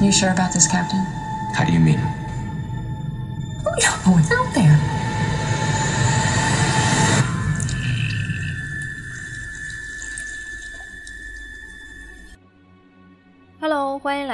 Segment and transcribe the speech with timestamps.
[0.00, 1.00] You sure about this, Captain?
[1.54, 2.00] How do you mean?
[4.06, 4.47] We don't know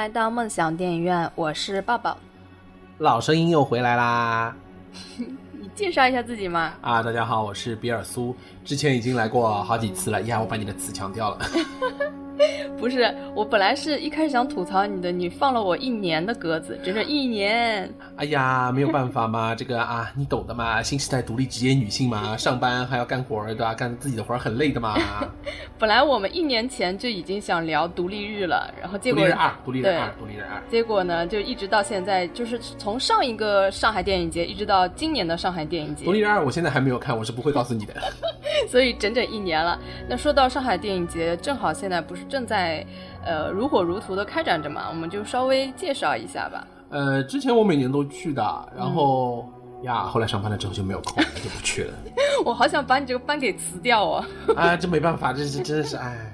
[0.05, 2.15] 来到梦想电影院，我是抱抱。
[2.99, 4.55] 老声音又回来啦！
[5.17, 6.73] 你介绍一下自己吗？
[6.81, 10.21] 啊，大家好，我是比尔苏，之前已经来过好几次了。
[10.21, 11.39] 呀，我把你的词强调了。
[12.85, 17.91] 不是，我本来是一开始想吐槽你的，你放了我一年的鸽子，整整一年。
[18.15, 23.73] 哎呀，没有办法嘛，这个啊，你懂的嘛，新时代独立职业女性嘛，上班还要干活儿，对吧？
[23.73, 24.93] 干自己的活儿很累的嘛。
[25.79, 30.61] 本来我们一年前就已经想聊独立日了，然后结果独立日二，独立日对二，独立日二。
[30.69, 37.95] 结果呢，就一直到现在，就是从上一个上海电影节一直到今年的上海电影节独，立日二，我现在还没有看，我是不会告诉你的。
[38.69, 39.79] 所以整整一年了。
[40.07, 42.74] 那说到上海电影节，正好现在不是正在
[43.23, 46.65] 呃如火如荼的开展着嘛，我们就稍微介绍一下吧。
[46.89, 48.41] 呃，之前我每年都去的，
[48.75, 49.47] 然后、
[49.83, 51.93] 呀，后来上班了之后就没有空，就不去了。
[52.45, 54.25] 我好想把你这个班给辞掉哦。
[54.55, 56.31] 啊，这没办法，这是真的是哎。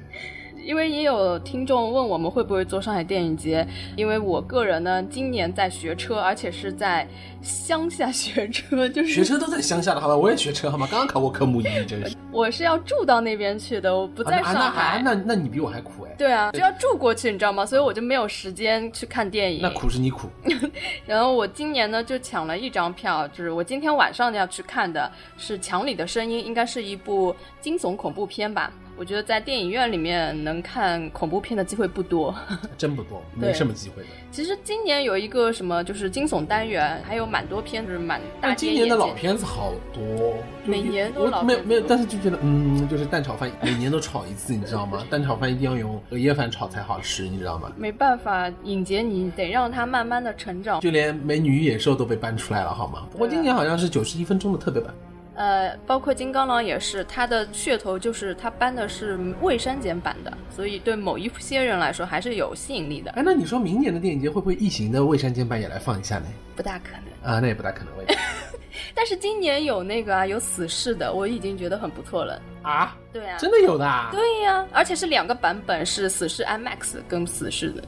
[0.64, 7.08] 因为也有听众问我们会不会做上海电影节，因为我个人呢今年在学车，而且是在
[7.42, 10.16] 乡下学车，就是学车都在乡下的好吧？
[10.16, 10.88] 我也学车好吗？
[10.90, 12.16] 刚刚考过科目一，真是。
[12.32, 14.98] 我是要住到那边去的，我不在上海。
[14.98, 16.16] 啊那那那你比我还苦哎。
[16.18, 17.66] 对啊，就要住过去，你知道吗？
[17.66, 19.62] 所以我就没有时间去看电影。
[19.62, 20.30] 那苦是你苦，
[21.06, 28.72] 然后我今年呢就抢了一张票，就是我今天晚上要去看的是《墙里的声音》，应该是一部惊悚恐怖片吧。
[29.02, 32.36] 我觉得在电影院里面能看恐怖片的机会不多。
[32.78, 34.10] 真不多，没什么机会的。
[34.30, 39.08] 其实今年有一个什么就是惊悚单元，还有蛮多片子，蛮大但今年的老。
[39.14, 40.36] 片子好多，
[40.66, 45.04] 每年都我老没有没有，但是就觉得嗯，就是蛋炒饭每年都炒一次，你知道吗？
[45.10, 47.72] 蛋炒饭一定要用隔夜饭炒才好吃，你知道吗？
[47.76, 50.80] 没办法，影节你得让它慢慢的成长。
[50.80, 53.08] 就连美女与野兽都被搬出来了，好吗？
[53.12, 54.94] 不过今年好像是九十一分钟的特别版。
[55.42, 63.10] 呃，包括金刚狼也是，它的噱头就是它搬的是未删减版的，所以对某一些人来说还是有吸引力的。
[63.14, 66.26] 哎，那你说明年的电影节会不会异形的未删减版也来放一下呢？
[66.56, 67.34] 不大可能。
[67.34, 68.18] 啊，那也不大可能，我也
[68.94, 72.40] 但是今年有那个啊，有死侍的，我已经觉得很不错了。
[72.62, 74.10] 啊，对啊，真的有的啊？
[74.12, 77.84] 对呀、而且是两个版本，是死侍 IMAX 跟死侍的，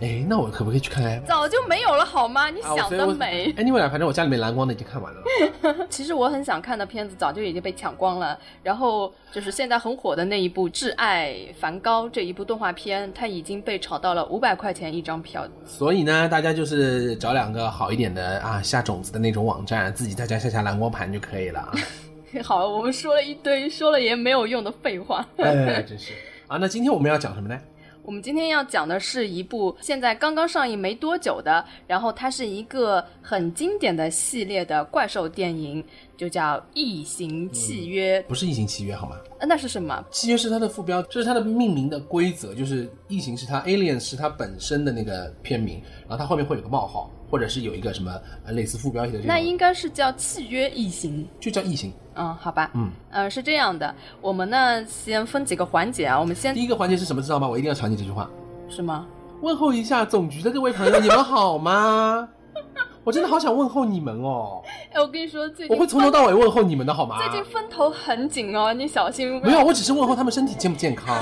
[0.00, 1.24] 哎，那我可不可以去看看？
[1.26, 2.48] 早就没有了好吗？
[2.48, 3.52] 你想得美。
[3.54, 5.20] Anyway 啊，反正我家里面蓝光的已经看完了。
[5.90, 15.46] 其实我很想看的片子早就已经被抢光了，然后就是现在很火的那一部《挚爱梵高》这一部动画片，它已经被炒到了五百块钱一张票。
[15.66, 21.72] 所以呢，大家就是找两个好一点的啊下种子的那种网站，自己在家下下蓝光盘就可以了啊。
[22.42, 25.26] 好，我们说了一堆说了也没有用的废话。
[25.36, 26.12] 哎，真是
[26.48, 26.56] 啊。
[26.56, 27.58] 那今天我们要讲什么呢？
[28.04, 35.82] 我们今天要讲的是一部现在刚刚上映没多久的，然后它是一个很经典的系列的怪兽电影，
[36.14, 39.16] 就叫《异形契约》不是异形契约好吗？
[39.38, 40.04] 呃那是什么？
[40.10, 48.12] 契约是它的副标，这是它的命名的规则，就是异形是它，alien 是它本身的那个片名，然后它后面会有个冒号，或者是有一个什么
[48.46, 51.26] 呃类似副标题的这种，那应该是叫契约异形。
[51.40, 51.92] 就叫异形。
[52.14, 57.48] 嗯，好吧，嗯，呃，是这样的，我们呢先分几个环节啊，我们先第一个环节是什么，知道吗？
[57.48, 58.30] 我一定要抢你这句话，
[58.68, 59.04] 是吗？
[59.40, 62.28] 问候一下总局的各位朋友，你们好吗？
[63.02, 64.62] 我真的好想问候你们哦，
[64.94, 67.18] 哎，我跟你说，最近我会从头到尾问候你们的好吗？
[67.18, 69.40] 最近风头很紧哦，你小心。
[69.42, 71.18] 没有，我只是问候他们身体健不健康。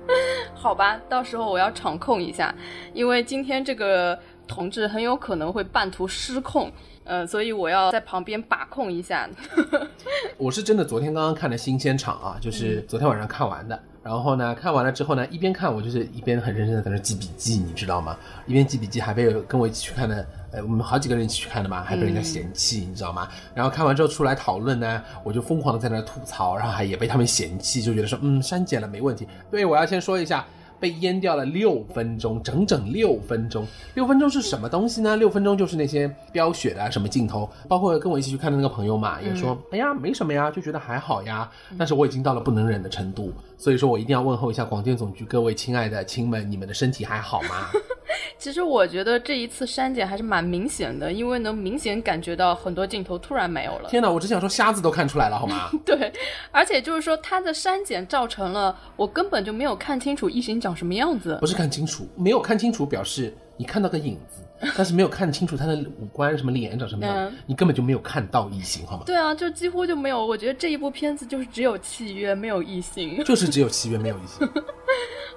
[0.54, 2.52] 好吧，到时候我要场控一下，
[2.94, 4.18] 因为今天这个
[4.50, 6.70] 同志很有可能会半途失控，
[7.04, 9.28] 呃，所以我要在旁边把控一下。
[10.36, 13.80] 我是真的昨天刚刚看的新鲜场啊，就是昨天晚上看完的。
[14.02, 18.16] 然后呢，看完了之后呢，一边看我就是一边很认真的在那记笔记，你知道吗？
[18.46, 23.28] 一边记笔记，还被跟我一起去看的，呃，我们好几个人一起去看的嘛，还被人家嫌弃，你知道吗？
[23.54, 29.28] 然后看完之后出来讨论呢，我就疯狂的在那吐槽，然后还也被他们嫌弃，就觉得说，嗯，删减了没问题。
[29.50, 30.44] 对，我要先说一下。
[30.80, 33.66] 被淹掉了六分钟，整整六分钟。
[33.94, 35.16] 六分钟是什么东西呢？
[35.16, 41.48] 六分钟就是那些飙血的、啊、什么镜头，包括跟我一起去看的那个朋友嘛，也说，哎呀，没什么呀，就觉得还好呀。
[41.78, 47.68] 但是我已经到了不能忍的程度，所以说我一定要问候一下广电总局各位亲爱的亲们，你们的身体还好吗？
[48.40, 53.90] 其实我觉得这一次删减还是蛮明显的，因为能明显感觉到很多镜头突然没有了。
[53.90, 55.70] 天哪，我只想说瞎子都看出来了，好吗？
[55.84, 56.10] 对，
[56.50, 61.46] 而且就是说它的删减造成了我根本就没有看清楚异形长什么样子不。
[61.46, 64.42] 是看清楚，没有看清楚表示你看到个影子，
[64.74, 69.02] 但是没有看清楚他的五官什么脸长什么样，嗯你根本就没有看到异形，好吗？
[69.04, 70.24] 对啊，就几乎就没有。
[70.24, 73.22] 我觉得这一部片子就是只有契约，没有异形。
[73.22, 74.48] 就是只有契约没有异形。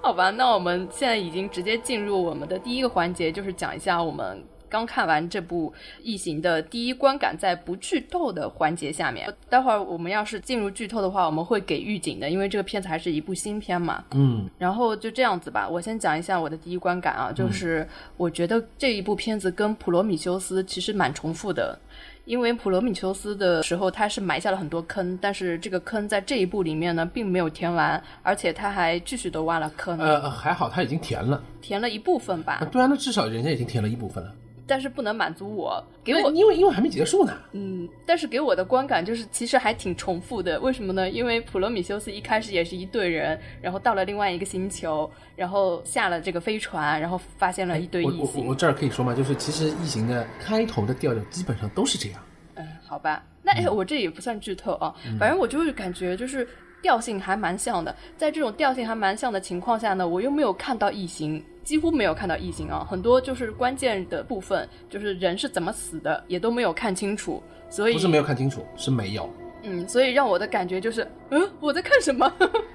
[0.03, 5.71] 好吧，那我们现在已经直接进入我们的第一个环节，就是讲一下我们刚看完这部
[6.03, 9.33] 《异形》的第一观感，在不剧透的环节下面。
[9.49, 14.03] 待会儿我们要是进入剧透的话，我们会给预警的，因为这个片子还是一部新片嘛。
[14.11, 21.79] 嗯，然后就这样子吧，我先讲一下我的第一观感啊，就是我觉得这一部片子跟《普罗米修斯》其实蛮重复的。
[22.25, 31.43] 因为普罗米修斯的时候，他是埋下了很多坑，但是这个坑在这一部里面呢，并没有填完，而且他还继续的挖了坑，呃，还好他已经填了。
[31.61, 34.33] 填了一部分吧啊，，对啊，那至少人家已经填了一部分了。
[34.65, 37.37] 但是不能满足我，给我因为因为还没结束呢。
[37.51, 40.59] 嗯，但是给我的观感就是其实还挺重复的。
[40.59, 41.09] 为什么呢？
[41.09, 48.55] 因为普罗米修斯一开始也是一队人，然后到了另外一个星球，然后下了这个飞船，然后发现了一堆异我我我。
[48.55, 49.13] 这儿可以说吗？
[49.13, 52.21] 就是其实异形的开头的调调基本上都是这样。
[52.55, 56.47] 嗯，好吧，那哎，我这也不算剧透啊，反正我就是感觉就是
[56.83, 57.95] 调性还蛮像的。
[58.15, 61.43] 在这种调性还蛮像的情况下呢，我又没有看到异形。
[61.63, 69.33] 几乎没有看到异形啊，很多就是关键的部分，就是人是怎么死的，也都没有看清楚，所以不是没有看清楚，是没有。
[69.65, 72.29] 嗯，所以让我的感觉就是，嗯，我在看什么？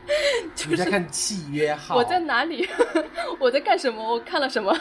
[0.66, 1.96] 你在看契约号？
[2.00, 2.66] 我在哪里？
[3.38, 4.02] 我在干什么？
[4.02, 4.74] 我看了什么？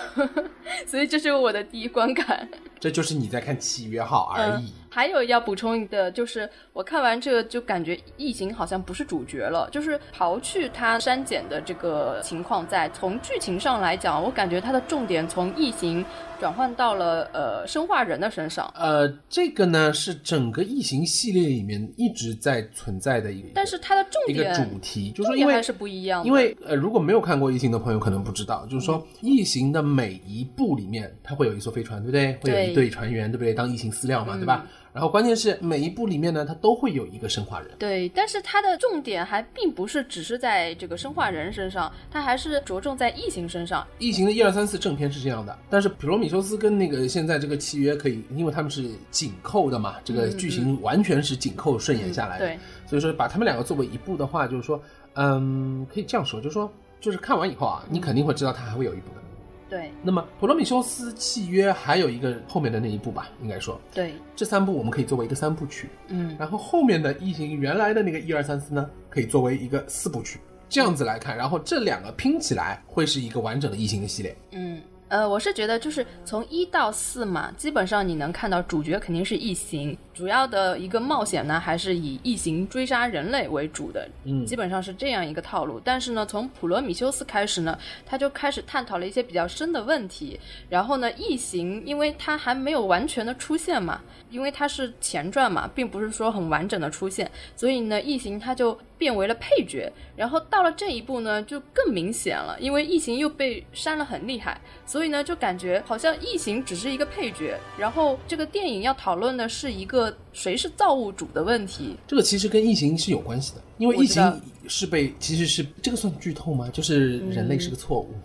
[0.88, 2.48] 所以这是我的第一观感。
[2.80, 4.72] 这就是你在看契约号而已。
[4.98, 16.04] 还有要补充的就是，我看完这个就感觉异形好像不是主角了，就是刨去它删减的这个情况在，从剧情上来讲，我感觉它的重点从异形
[16.40, 18.74] 转换到了呃生化人的身上。
[18.76, 32.34] 呃，这个呢是整个异形系列里面一直在存在的一个，但是它的重点一个点主题，就是说因为还是不一样的，因为呃，如果没有看过异形的朋友可能不知道，就是说异形的每一部里面，它会有一艘飞船，对不对？
[32.42, 33.54] 会有一对队船员，对不对？
[33.54, 34.66] 当异形饲料嘛，对吧？
[34.98, 37.70] 然后关键是每一部里面呢，它都会有一个生化人。
[37.78, 43.86] 对，但是它的重点还并不是只是在这个生化人身上，它还是着重在异形身上。
[44.00, 54.82] 异形的一二三四正片是这样的，但是普罗米修斯跟那个现在这个契约可以，因为他们是紧扣的嘛，这个剧情完全是紧扣顺延下来的，对，所以说把他们两个作为一部的话，就是说，
[55.14, 59.22] 嗯，可以这样说，就是说，就是看完以后啊，你肯定会知道它还会有一部的。
[59.70, 63.80] 对，那么普罗米修斯契约还有一个后面的那一部吧，应该说。
[63.94, 74.36] 对，这三部我们可以作为一个三部曲，嗯，然后后面的异形原来的那个一二三四呢，可以作为一个四部曲，这样子来看，然后这两个拼起来会是一个完整的异形的系列。
[74.52, 85.80] 嗯，呃，我是觉得就是从一到四嘛，基本上你能看到主角肯定是异形，主要的一个冒险呢还是以异形追杀人类为主的，嗯基本上是这样一个套路。
[85.82, 90.38] 但是呢，从普罗米修斯开始呢，他就开始探讨了一些比较深的问题。
[90.70, 99.92] 然后呢，异形因为它还没有完全的出现嘛，因为它是前传嘛，并不是说很完整的出现，所以呢，异形它就变为了配角。
[100.16, 107.58] 然后到了这一步呢，就更明显了，因为异形又被删了很厉害，所以呢，就感觉好像异形只是一个配角。
[107.78, 111.96] 然后这个电影要讨论的是一个谁是造物主的问题。
[112.08, 116.70] 这个其实跟异形是有关系的，因为异形是被其实是这个算剧透吗？
[116.74, 118.10] 就是人类是个错误。
[118.14, 118.22] 嗯，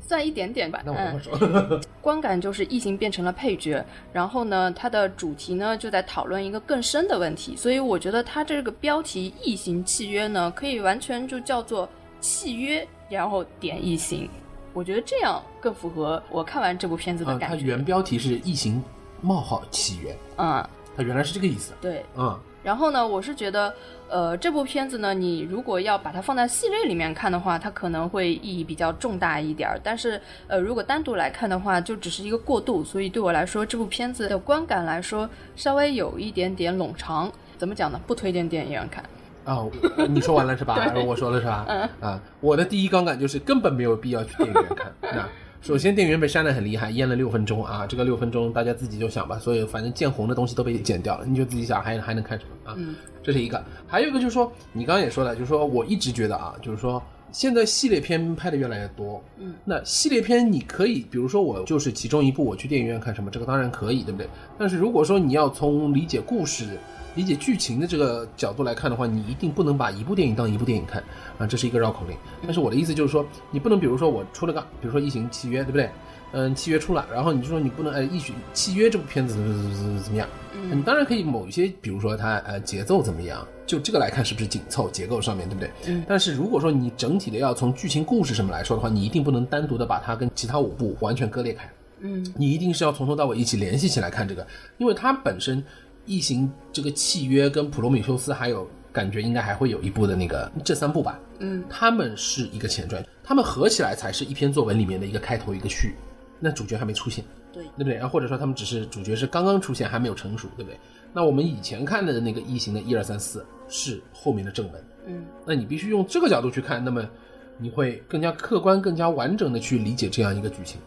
[0.00, 0.82] 算一点点吧。
[0.84, 1.80] 那我等会嗯儿说。
[2.02, 11.88] 观感就是异形变成了配角，然后呢，它的主题呢就在讨论一个更深的问题，所以我觉得它这个标题“异形契约”呢，可以完全就叫做
[12.20, 14.28] 契约，然后点异形。
[14.72, 17.64] 我觉得这样更符合我看完这部片子的感觉。
[17.64, 18.82] 原标题是异形
[19.20, 21.72] 冒号契约，嗯，它原来是这个意思。
[21.80, 22.04] 对。
[22.16, 23.72] 嗯，然后呢，我是觉得，
[24.14, 29.80] 呃，这部片子呢，你如果要把它放在系列里面看的话，它可能会意义比较重大一点儿。
[29.82, 32.84] 但是，呃，如果单独来看的话，就只是一个过渡。
[32.84, 37.28] 所以对我来说，这部片子的观感来说，稍微有一点点冗长。
[37.58, 38.00] 怎么讲呢？
[38.06, 39.02] 不推荐电影院看。
[39.44, 39.66] 啊，
[40.08, 40.94] 你说完了是吧？
[41.04, 41.64] 我说了是吧？
[41.68, 44.92] 嗯啊，我的第一观感就是根本没有必要去电影院看。
[45.00, 45.28] 那
[45.64, 52.74] 首先电影院被删的很厉害，淹了六分钟啊，这个六分钟大家自己就想吧，所以反正见红的东西都被剪掉了，你就自己想还还能看什么啊？
[52.76, 57.02] 嗯这是一个，还有一个就是说，你刚刚也说了，就是说我一直觉得啊，就是说
[57.32, 64.28] 现在系列片拍的越来越多，嗯，那系列片你可以，比如说我就是其中一部，我去电影院看什么，这个当然可以，对不对？
[64.58, 66.78] 但是如果说你要从理解故事、
[67.14, 71.02] 理解剧情的这个角度来看的话，你一定不能把一部电影当一部电影看
[71.38, 72.16] 啊，这是一个绕口令。
[72.42, 75.88] 但是我的意思就是说，你不能比如说我出了个，比如说《异形契约》，对不对？
[76.36, 80.28] 嗯，契约出了，然后你就说你不能呃，异形契约这部片子怎么怎么怎么样？
[80.72, 85.70] 你当然可以某一些，比如说它呃节奏怎么样，就这个来看是不是紧凑，结构上面对不对？
[85.86, 86.04] 嗯。
[86.08, 91.70] 但是如果说你整体的要从剧情故事什么来说的话，你一定不能单独的把它跟其他五部完全割裂开。
[92.00, 94.44] 嗯，你一定是要从头到尾一起联系起来看这个，
[94.78, 95.62] 因为它本身
[96.06, 101.18] 异形这个契约跟普罗米修斯还有感觉应该还会有一部的那个这三部吧。
[101.40, 105.94] 嗯，他们是一个前传，他们合起来才是一篇作文里面的一个开头一个序，
[106.40, 107.24] 那主角还没出现。
[107.52, 107.94] 对对不对？
[107.94, 110.78] 然后或者说他们只是主角是刚刚出现，还没有成熟，对不对？
[111.12, 117.08] 那我们以前看的那个异形的一二三四是后面的正文，嗯，那你必须用这个角度去看，那么
[117.56, 120.80] 你会更加客观、更加完整的去理解这样一个剧情。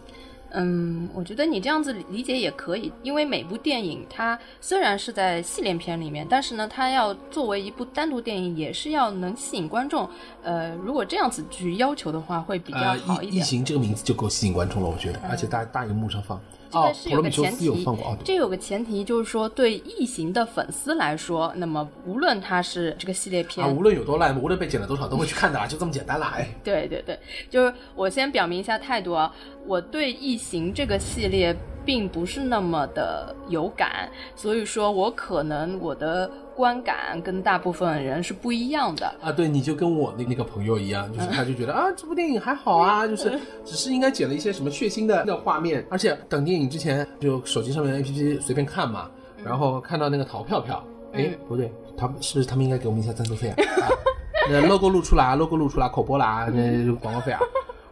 [0.51, 10.09] 嗯，我觉得你这样子理解也可以，因为每部电影它虽然是在系列片里面，但是呢，它要作为一部单独电影，也是要能吸引观众。
[10.43, 13.35] 呃，如果这样子去要求的话，会比较呃，好一点。
[13.35, 16.37] 异异形这个名字就够吸引观众了，我觉得，而且大大荧幕上放。
[16.37, 26.45] 哦这个，是有个前提斯有放过哦，，这有个前提就是说，对异形的粉丝来说，那么无论它是这个系列片，啊，无论有多烂，无论被剪了多少，都会去看的啦，就这么简单了，哎。
[26.65, 27.17] 对对对，
[27.49, 29.33] 就是我先表明一下态度啊，
[29.67, 31.55] 我对《异形》这个系列
[31.85, 39.05] 并不是那么的有感，所以说我可能我的观感跟大部分人是不一样的。
[39.21, 49.09] 啊，对，你就跟我那那个朋友一样，就是他就觉得啊，这部电影还好啊，就是 只是应该剪了一些什么血腥的那画面，而且等电影之前就手机上面 APP 随便看嘛，
[49.43, 50.83] 然后看到那个淘票票，
[51.13, 53.55] 哎，不对，他们是不是他们应该给我们一下赞助费啊？
[53.83, 53.87] 啊
[54.49, 57.39] 那 logo 露出来啊，logo 露出来，口播啦，那广告费啊。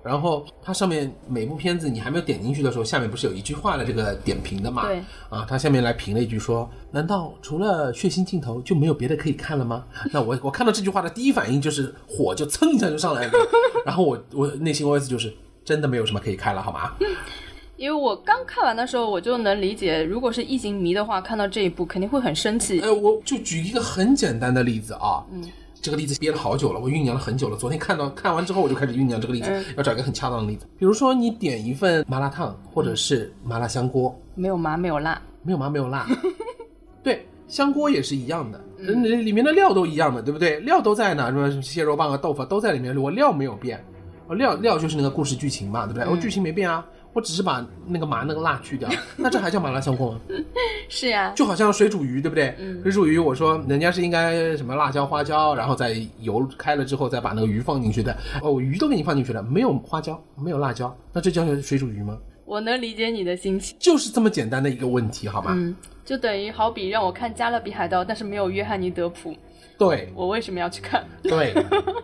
[0.06, 4.84] 然后它上面每部片子你还没有点进去的时候，下面不是有一句话的这个点评的嘛？
[4.86, 9.84] 对啊，它下面来评了一句说：“难道除了血腥镜头就没有别的可以看了吗？”
[10.14, 13.32] 那我我看到这句话的第一反应就是火就蹭一下就上来了，
[13.84, 15.34] 然后我我内心 OS 就是
[15.64, 16.92] 真的没有什么可以看了，好吗？
[17.78, 22.80] 因为我刚看完的时候，我就能理解，如果是异形迷的话，看到这一部肯定会很生气。
[22.80, 25.44] 呃，我就举一个很简单的例子啊，嗯，
[25.86, 27.56] 这个例子憋了好久了，我酝酿了很久了。
[27.56, 30.66] 昨天看到看完之后，我就开始酝酿这个例子，要找一个很恰当的例子。
[30.80, 36.08] 比如说你点一份麻辣烫或者是麻辣香锅，没有麻没有辣，没有麻没有辣，
[37.04, 40.60] 对，香锅也是一样的，嗯，里面的料都一样的，对不对？
[40.62, 43.80] 料都在呢，什么蟹肉棒啊、豆腐啊都在里面，我料没有变，
[44.26, 46.10] 哦，料料就是那个故事剧情嘛，对不对？
[46.10, 46.84] 我剧情没变啊，
[47.16, 50.20] 我只是把那个麻那个辣去掉，那这还叫麻辣香锅吗？
[50.90, 52.54] 是呀，就好像水煮鱼，对不对？
[52.84, 58.14] 水煮鱼，我说人家是应该什么辣椒、花椒，然后再油开了之后再把那个鱼放进去的。
[58.44, 62.18] 哦，我鱼都给你放进去了，没有花椒，没有辣椒，那这叫水煮鱼吗？
[62.44, 63.78] 我能理解你的心情。
[63.80, 65.54] 就是这么简单的一个问题，好吗？
[65.56, 69.34] 嗯，就等于好比让我看《加勒比海盗》，但是没有约翰尼·德普，
[69.78, 71.04] 对我为什么要去看？
[71.24, 71.54] 对，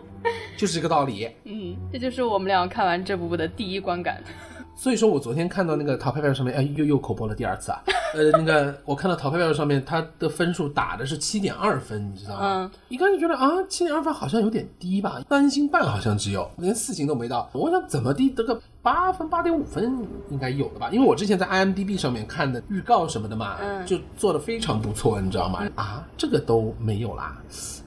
[0.56, 1.28] 就是这个道理。
[1.44, 4.16] 嗯，这就是我们俩看完这部的第一观感。
[4.74, 7.80] 所以说我昨天看到那个淘票票上面，哎，又又口播了第二次啊。
[8.14, 12.40] 呃，那个我看到淘票票上面，它的分数打的是七点二分，你知道吗？
[12.42, 17.48] 嗯，一看就觉得啊，七点二分好像有点低吧，三星半好像只有，连四星都没到。
[17.52, 20.90] 我想怎么地得个八分、八点五分应该有的吧？
[20.90, 25.66] 因为我之前在 IMDB 上面看的预告什么的嘛，嗯就做的非常不错，你知道吗？
[25.76, 27.36] 啊，这个都没有啦。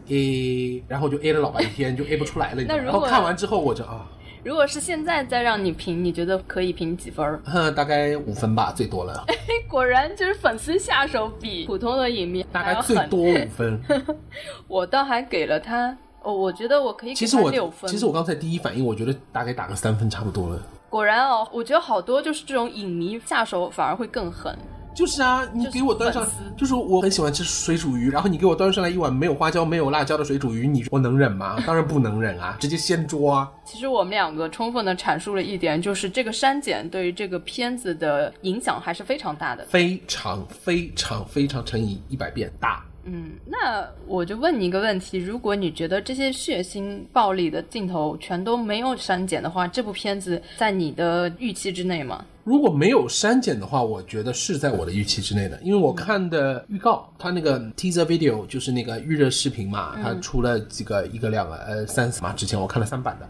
[0.08, 2.62] A，然后就 A 了老半天，就 A 不出来了。
[2.62, 4.08] 你知道吗然后看完之后，我就啊，
[4.46, 7.42] 如果是现在再让你评，你觉得可以评几分
[7.76, 9.36] 大概五分吧，最多了， 哎，
[9.68, 12.62] 果然就是粉丝下手比普通的影迷大。
[12.62, 13.82] 概最多五分。
[14.70, 17.52] 我倒还给了他，哦，我觉得我可以给其实我。
[17.88, 20.62] 其实我刚才第一反应，我觉得大概打个三分差不多了。
[20.92, 24.56] 果然哦，我觉得好多就是这种影迷下手反而会更狠。
[24.96, 31.58] 就是啊，你给我端上就是，就是我很喜欢吃水煮鱼，然后你给我端上来一碗没有花椒、没有辣椒的水煮鱼，你我能忍吗？
[31.68, 33.52] 当然不能忍啊， 直接掀桌啊！
[33.66, 39.66] 其实我们两个充分的阐述了一点，就是这个删减对于这个片子的影响还是非常大的。
[39.66, 42.84] 非常非常非常乘以一百遍大。
[43.06, 52.26] 嗯，那我就问你一个问题：如果你觉得这些血腥暴力的镜头全都没有删减的话，这部片子在你的预期之内吗？
[52.44, 63.28] 如果没有删减的话，我觉得是在我的预期之内的，因为我看的预告，它那个 teaser video 就是那个预热视频嘛，它出了几个一个两个呃三嘛，之前我看了三版的，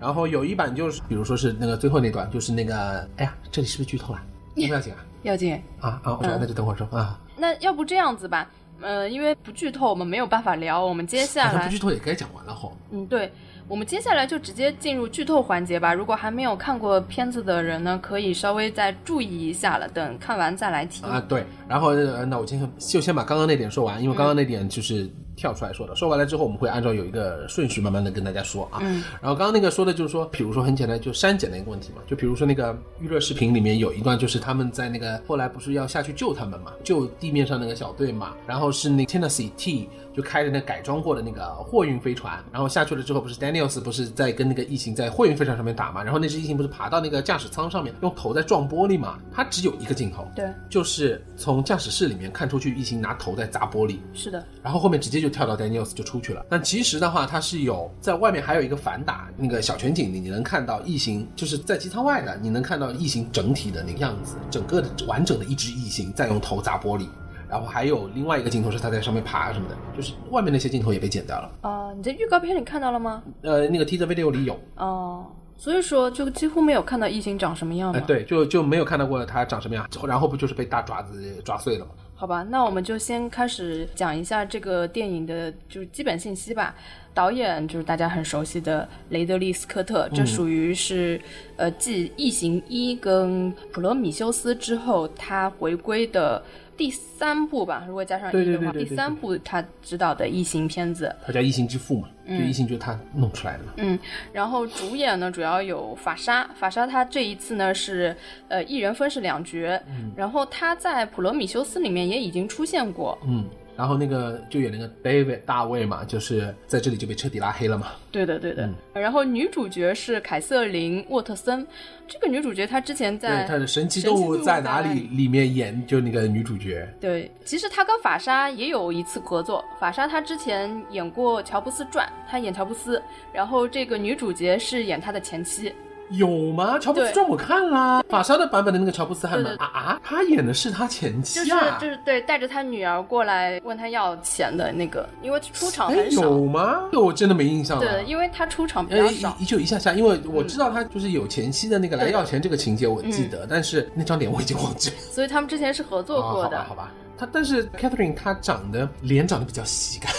[0.00, 4.20] 然后有一版就是比如说是那个最后那段，就是那个哎呀，这里是不是剧透了？
[4.54, 5.04] 要不要紧啊？
[5.22, 5.54] 要紧。
[5.80, 8.48] 啊啊，我说那就等会儿说啊，那要不这样子吧，
[8.80, 10.84] 呃，因为不剧透，我们没有办法聊。
[10.84, 12.76] 我们接下来不剧透也该讲完了吼。
[12.90, 13.30] 嗯，对，
[13.66, 15.92] 我们接下来就直接进入剧透环节吧。
[15.92, 21.08] 如果还没有看过片子的人呢，可以稍微再注意一下了，等看完再来听。
[21.08, 25.94] 啊，对，然后呃那我今天就先把刚刚那点说完，因为刚刚那点就是跳出来说的。
[25.94, 28.80] 说完了之后，我们会按照有一个顺序慢慢的跟大家说啊。
[28.82, 29.02] 嗯。
[29.22, 32.02] 然后刚刚那个说的就是说，比如说很简单，就删减的一个问题嘛。
[32.06, 56.44] 就比如说那个娱乐视频里面有一段，就是他们在那个后来不是要下去救他们嘛，救地面上那个小队嘛，然后是那 Tennessee T 就开着那改装过的那个货运飞船，然后下去了之后，不是 Daniels 不是在跟那个异形在货运飞船上面打嘛，然后那只异形不是爬到那个驾驶舱上面，用头在撞玻璃嘛，它只有一个镜头，对，就是从驾驶室里面看出去，异形拿头在砸玻璃，是的，然后后面直接就跳到 Daniels 就出去了。
[56.48, 67.06] 但其实的话，它是有在外面还有一个反打那个小全景，你你能看到异形就是在机舱外的，你能看到异形整体的那个样子，整个的完整的一只异形在用头砸玻璃。
[67.50, 71.50] 然后还有另外一个镜头是它在上面爬什么的，就是外面那些镜头也被剪掉了。
[71.62, 73.22] 呃，你在预告片里看到了吗？
[73.40, 75.24] 呃，那个 teaser video 里有，哦，
[75.56, 78.06] 所以说就几乎没有看到异形长什么样哎、嘛。
[78.06, 81.92] 对，就就没有看到过它长什么样，然后不就是被大爪子抓碎了吗？
[82.20, 86.74] 好吧，那我们就先开始讲一下这个电影的就是基本信息吧。
[87.14, 91.20] 导演就是大家很熟悉的雷德利·斯科特，这属于是、
[91.54, 96.42] 呃继《异形一》跟《普罗米修斯》之后他回归的
[96.78, 98.84] 第三部吧，如果加上一的话，对对对对。
[98.84, 101.14] 第三部他执导的异形片子。
[101.26, 103.72] 他叫异形之父嘛，就异形就是他弄出来的嘛。
[103.76, 103.98] 嗯，
[104.32, 108.16] 然后主演呢主要有法莎，法莎他这一次呢是
[108.46, 109.78] 呃一人分饰两角，
[110.16, 113.44] 然后他在《普罗米修斯》里面也已经出现过，嗯，
[113.78, 117.92] 然后那个就演那个 David 大卫嘛，就是在这里就被彻底拉黑了嘛。
[118.10, 118.66] 对的，对的。
[118.66, 121.64] 嗯然后女主角是凯瑟琳·沃特森，
[122.08, 126.84] 这个女主角她之前在对，他的神奇动物在哪里里面演就那个女主角。
[127.00, 129.64] 对，其实她跟法莎也有一次合作。
[129.78, 133.00] 法莎她之前演过《乔布斯传》，她演乔布斯，
[133.32, 135.72] 然后这个女主角是演她的前妻。
[136.10, 136.78] 有吗？
[136.78, 146.22] 乔布斯传我看啦，法莎的版本的那个乔布斯还蛮对对啊啊，他演的是他前就是妻啊，就是对，带着他女儿过来问他要钱的那个，因为出场哎很少。
[146.22, 146.84] 有吗？
[146.92, 147.84] 这我真的没印象了。
[147.86, 149.36] 对，因为他出场比呃较少。
[149.38, 154.96] 一就一下下，因为我知道他就是有前妻的那个来要钱这个情节，我记嗯得，但是那张脸我已经忘记了。
[155.10, 156.58] 所以他们之前是合作过的。
[156.58, 156.92] 哦好吧，好吧。
[157.18, 160.10] 他但是 Catherine 她长得脸长得比较喜感，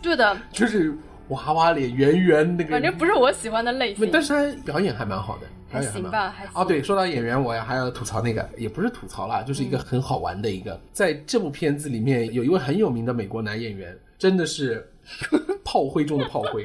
[0.00, 0.96] 对的， 就是
[1.28, 2.70] 娃娃脸，圆圆那个。
[2.70, 4.08] 反正不是我喜欢的类型。
[4.12, 14.86] 但是他表演还蛮好的，表演还行蛮好吧还行哦，对，说到演员，我还要吐槽那个，也不是吐槽啦，就是一个很好玩的一个，在这部片子里面有一位很有名的美国男演员，真的是
[15.64, 16.64] 炮灰中的炮灰。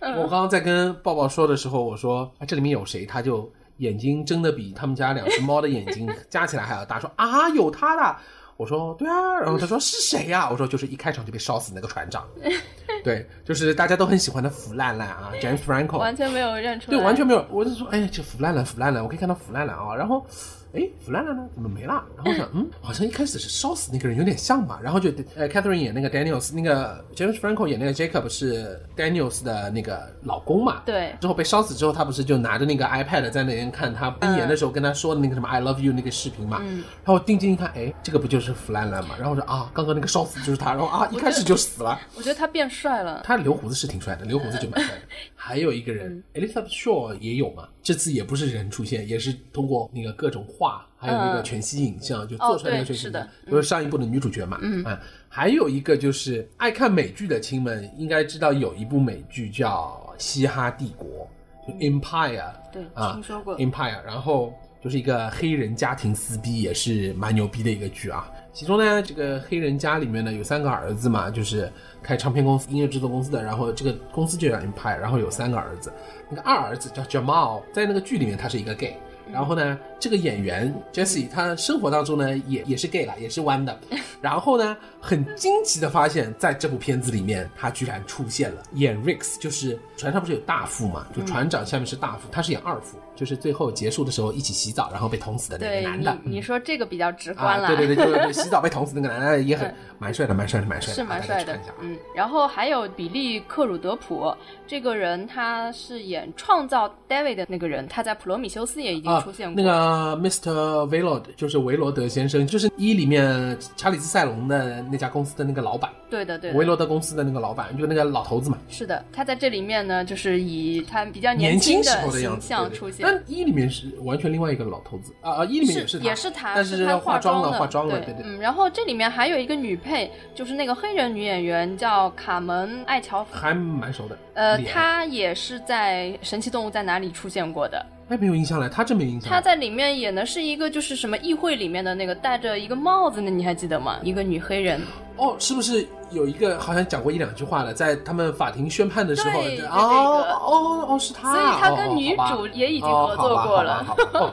[0.00, 3.06] 我刚刚在跟抱抱说的时候，我说啊，这里面有谁？
[3.06, 8.16] 他就眼睛睁得比他们家两只猫的眼睛 加起来还要大，说啊，有他的。
[8.60, 12.28] 我说对啊，然后他说是谁呀、我说就是一开场就被烧死那个船长，
[13.02, 16.98] 对，就是大家都很喜欢的腐烂烂啊，James Franco，完全没有认出来。
[16.98, 17.42] 对，完全没有。
[17.50, 19.96] 我就说，哎，这腐烂烂，腐烂烂，我可以看到腐烂烂啊。
[19.96, 20.26] 然后，
[20.72, 22.04] 哎，腐烂烂呢，怎么没了？
[22.16, 24.78] 然后我想，嗯，好像一开始是烧死那个人有点像吧。
[24.82, 30.82] 然后就，呃，Catherine 演那个 Daniels，那个 James Franco 演那个 Jacob 是 Daniels 的那个老公嘛。
[30.86, 36.58] 对之后被烧死之后，他不是就拿着那个 iPad 在那边看他喷盐的时候跟他说的那个什么 I love you 那个视频嘛。
[36.62, 39.16] 嗯然后我定睛一看，哎，这个不就是腐烂烂嘛？
[39.16, 40.70] 然后我说啊，刚刚那个烧死就是他。
[40.70, 41.98] 然后啊，一开始就死了。
[42.16, 43.22] 我觉得他变帅了。
[43.24, 45.00] 他留胡子是挺帅的，留胡子就蛮帅的。
[45.42, 54.58] 还有一个人、Elizabeth Shaw 也有嘛，这次也不是人出现，也是通过那个各种画，还有那个嗯全息影像，就做出来那个哦对全息影像，是的就是上一部的女主角嘛。
[54.60, 55.00] 嗯啊，
[55.30, 61.26] 还有一个就是爱看美剧的亲们应该知道有一部美剧叫《嘻哈帝国》，
[61.66, 62.52] 就 Empire。
[62.70, 63.56] 对，啊听说过。
[63.56, 68.30] Empire，然后就是一个黑人家庭撕逼，也是蛮牛逼的一个剧啊。
[68.52, 71.70] 其中呢，这个黑人家里面呢有三个儿子嘛，就是
[72.02, 75.92] 开唱片公司、音乐制作公司的，然后这个公司就让人拍然后有三个儿子，
[76.28, 78.96] 那个二儿子叫 Jamal，在那个剧里面他是一个 gay。
[79.32, 83.78] 然后呢，这个演员 Jesse 他生活当中呢也也是 gay 了，也是弯的。
[84.20, 96.18] 然后呢，很惊奇的发现，在这部片子里面，他居然出现了演 Rex，就是船上不是有大副嘛，就船长下面是大副，他是演二副，就是最后结束的时候一起洗澡，然后被捅死的那个对男的。
[96.24, 97.76] 你，你说这个比较直观啊，了。
[97.76, 104.34] 对对对， 就是洗澡被捅死那个男的也很嗯蛮帅的，蛮帅的，蛮帅的，是蛮帅的嗯，然后还有比利·克鲁德普
[104.66, 109.62] 这个人，他是演创造 David 的那个人，他在《普罗米修斯》也已经啊出现过。
[109.62, 110.88] 那个 Mr.
[110.88, 118.56] Velod 就是维罗德先生，就是一里面查理斯塞隆的那家公司的那个老板，对的，对维，罗德公司的那个老板，就那个老头子嘛。
[118.70, 123.06] 是的，他在这里面呢，就是以他比较年轻轻时候的样形象出现。
[123.10, 128.22] 但一里面是完全另外一个老头子啊啊，一里面也是他，也是他，但他是化妆了，化妆了，对对对。
[128.24, 134.18] 嗯，然后这里面还有一个女配，就是那个黑人女演员叫卡门艾乔，还蛮熟的。
[134.34, 137.84] 呃，她也是在《神奇动物在哪里》出现过的。
[138.10, 139.30] 哎，没有印象了，他真没印象。
[139.30, 144.00] 他在里面演的是一个就是什么议会里面的那个戴着一个帽子的，你还记得吗？
[144.02, 144.80] 一个女黑人。
[145.16, 147.72] 哦，是不是有一个好像讲过一两句话了？
[147.72, 153.86] 在他们法庭宣判的时候，哦这个哦哦，是他，所以他跟哦女主也已经哦合作过了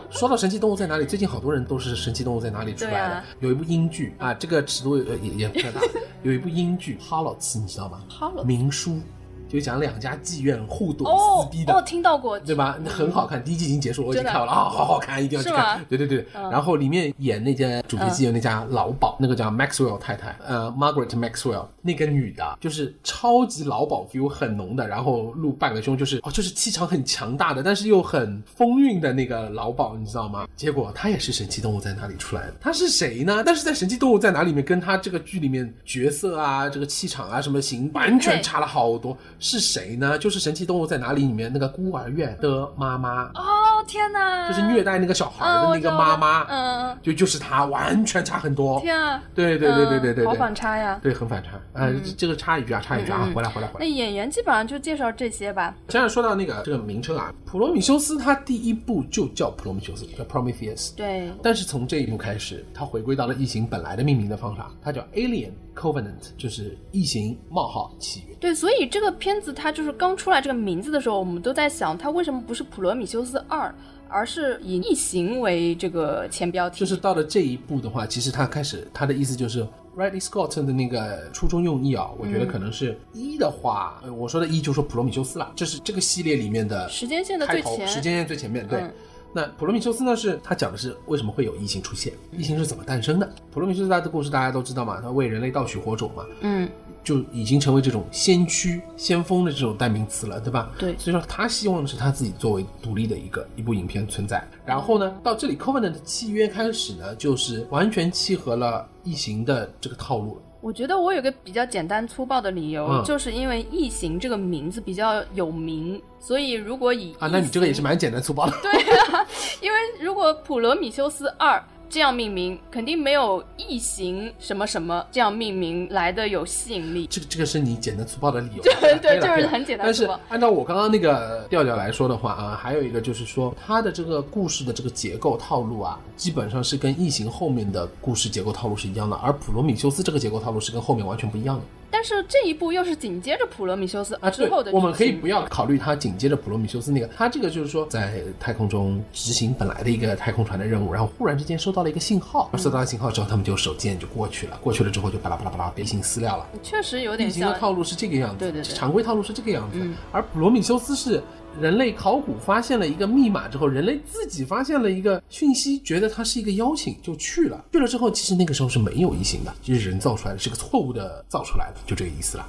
[0.10, 3.16] 说到《神奇动物在哪里》，最近好多人都是《神奇动物在哪里》出来的。
[3.16, 5.80] 啊有一部英剧啊，这个尺度也也也不太大。
[6.24, 9.00] 有一部英剧《哈洛茨》，你知道吗？Harlots 明书
[9.48, 11.74] 就讲两家妓院互怼哦撕逼的。
[11.74, 12.78] 哦，听到过，对吧？
[12.84, 15.84] 那很好看，第一季已经结束了，我已经看完了啊，好好看，一定要去看。
[15.88, 30.48] 对对对，嗯然后里面演那家主角妓院那家老鸨，那个叫 Maxwell 太太，呃，Margaret Maxwell，那个女的，就是超级老鸨 feel 很浓的，然后露半个胸，就是哦，就是气场很强大的，但是又很风韵的那个老鸨，你知道吗？
[30.56, 33.44] 结果她也是《神奇动物在哪里》出来的，她是谁呢？
[33.46, 39.16] 但是在《神奇动物在哪里》里面，跟她这个剧里面角色啊，这个气场啊，什么型完全差了好多。
[39.39, 40.17] 是谁呢？
[40.17, 43.26] 就是《神奇动物在哪里》里面那个孤儿院的妈妈。
[43.36, 48.80] 哦，天哪，就是虐待那个小孩嗯的那个妈妈，嗯，嗯就就是她，完全差很多。
[48.82, 51.00] 天啊，对对对对对对嗯好，反差呀。
[51.02, 51.52] 对很反差。
[51.73, 53.86] 呃，这个插一句啊，插一句啊回来，回来回来回那。
[53.86, 55.76] 演员基本上就介绍这些吧。
[55.89, 60.93] 现在说到那个这个名称啊，普罗米修斯他第一部就叫普罗米修斯，叫 Prometheus。
[60.95, 68.38] 对，但是从这一部开始，它回归到了异形本来的命名的方法，它叫 Alien Covenant，就是异形冒号起源。
[68.39, 73.68] 对，所以这个片子它就是刚出来这个名字的时候，我们都在想，它为什么不是《普罗米修斯二》，
[74.08, 76.80] 而是以异形为这个前标题？
[76.80, 88.80] 就是到了这一步的话，其实他开始他的意思就是 Ridley Scott 的那个初衷用意啊，我觉得可能是一的话，呃我说的一就说普罗米修斯了，这是这个系列里面的时间线的，最前，时间线最前面对。
[88.80, 88.92] 嗯
[89.38, 90.15] 那普罗米修斯呢？
[90.15, 93.32] 是他讲的是为什么会有异形出现，异形是怎么诞生的？
[93.52, 96.67] 普罗米修斯他的故事大家都知道嘛，他为人类盗取火种嘛，嗯，
[97.04, 100.71] 就已经成为这种先驱、先锋的这种代名词了，对吧？
[100.80, 104.43] 对所以说他希望的是他自己作为独立的一个一部影片存在。
[104.65, 110.41] 然后呢，到这里 Covenant 的契约开始呢，就是完全契合了异形的这个套路了。
[110.60, 118.58] 我觉得我有个比较简单粗暴的理由，嗯就是因为异形这个名字比较有名，所以如果以啊，那你这个也是蛮简单粗暴的。
[118.62, 119.26] 对啊，
[119.62, 127.08] 因为如果普罗米修斯二这样命名，肯定没有异形什么什么这样命名来的有吸引力。
[127.08, 128.63] 这个这个是你简单粗暴的理由。
[129.00, 141.62] 对可以了可以了就是很简单但是粗暴按照我刚刚那个调调来说的话啊，还有一个就是说，它的这个故事的这个结构套路啊，基本上是跟异形后面的故事结构套路是一样的，而普罗米修斯这个结构套路是跟后面完全不一样的。
[141.89, 156.45] 但是这一步又是紧接着普罗米修斯啊，之后的，我们可以不要考虑它紧接着普罗米修斯那个，它这个就是说在太空中执行本来的一个太空船的任务，然后忽然之间收到了一个信号，收到了信号之后，他们就手贱就过去了，过去了之后就巴拉巴拉巴拉被异形撕掉了。
[156.62, 157.60] 确实有点异形的像。
[157.60, 161.23] 套路是这个样子，对对对常规套路是这个样子，嗯而普罗米修斯是。
[161.60, 167.65] 人类考古发现了一个密码之后，人类自己发现了一个讯息，觉得它是一个邀请，就去了。
[167.72, 172.46] 去了之后，其实那个时候是没有异形的，就是人造出来的，是个错误的造出来的，就这个意思了。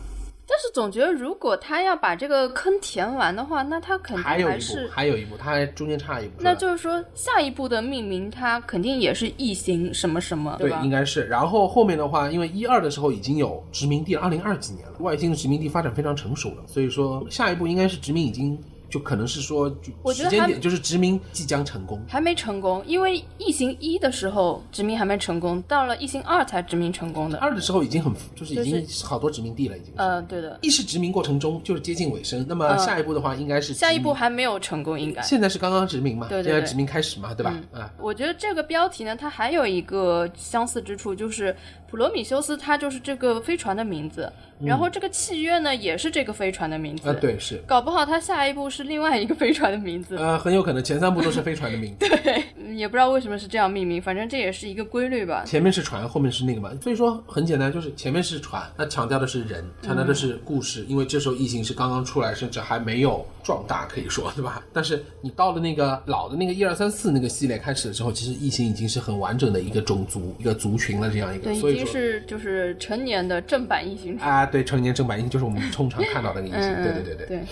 [0.50, 4.88] 但是总觉得如果他要把这个坑填完的话，那他肯定还有一部，是。
[4.88, 6.32] 还有一步，他还中间差一步。
[6.40, 10.80] 那就是说，下一步的命名它肯定也是异形什么什么，对吧？
[10.82, 11.24] 应该是。
[11.26, 22.00] 然后后面的话，因为一二的时候已经有殖民地了，二零二几年了，外星的殖民地发展非常成熟了，所以说下一步应该是殖民已经就可能是说就时间点就是殖民即将成功。
[22.08, 27.38] 还没成功，因为异形一的时候殖民还没成功，到了异形二才殖民成功的。
[27.38, 29.94] 二的时候已经很就是已就经好多殖民地了，已经是。
[29.96, 35.20] 呃，对的，一是殖民过程中就是接近尾声，那么嗯下一步的话应该是下一步还没有成功，应该。
[35.22, 37.54] 现在是刚刚殖民嘛，对对对现在殖民开始嘛，对吧？
[37.72, 41.54] 啊，我觉得这个标题呢，它还有一个相似之处，就是
[41.90, 44.32] 普罗米修斯，它就是这个飞船的名字，
[44.64, 47.08] 然后这个契约呢，也是这个飞船的名字。
[47.08, 47.62] 啊，对是。
[47.66, 52.44] 搞不好它下一步是另外一个飞船的名字，呃，很有可能前三部都是飞船的名字， 对
[52.74, 55.44] 也不知道为什么是这样命名，反正这也是一个规律吧。
[55.46, 64.62] 前面是船，后面是那个嘛，所以说很简单，就是前面是船，那强调的是人，强调的是故事，因为这时候异形是刚刚出来，甚至还没有壮大，可以说对吧？
[64.72, 71.86] 但是你到了那个老的那个一二三四那个系列开始的时候，其实异形已经是很完整的一个种族、一个族群了，这样一个，对，已经所以说。
[71.92, 77.26] 是就是成年的正版异形啊，对，成年正版异形就是我们通常看到的那个异形，嗯，对对对对。
[77.26, 77.46] 对，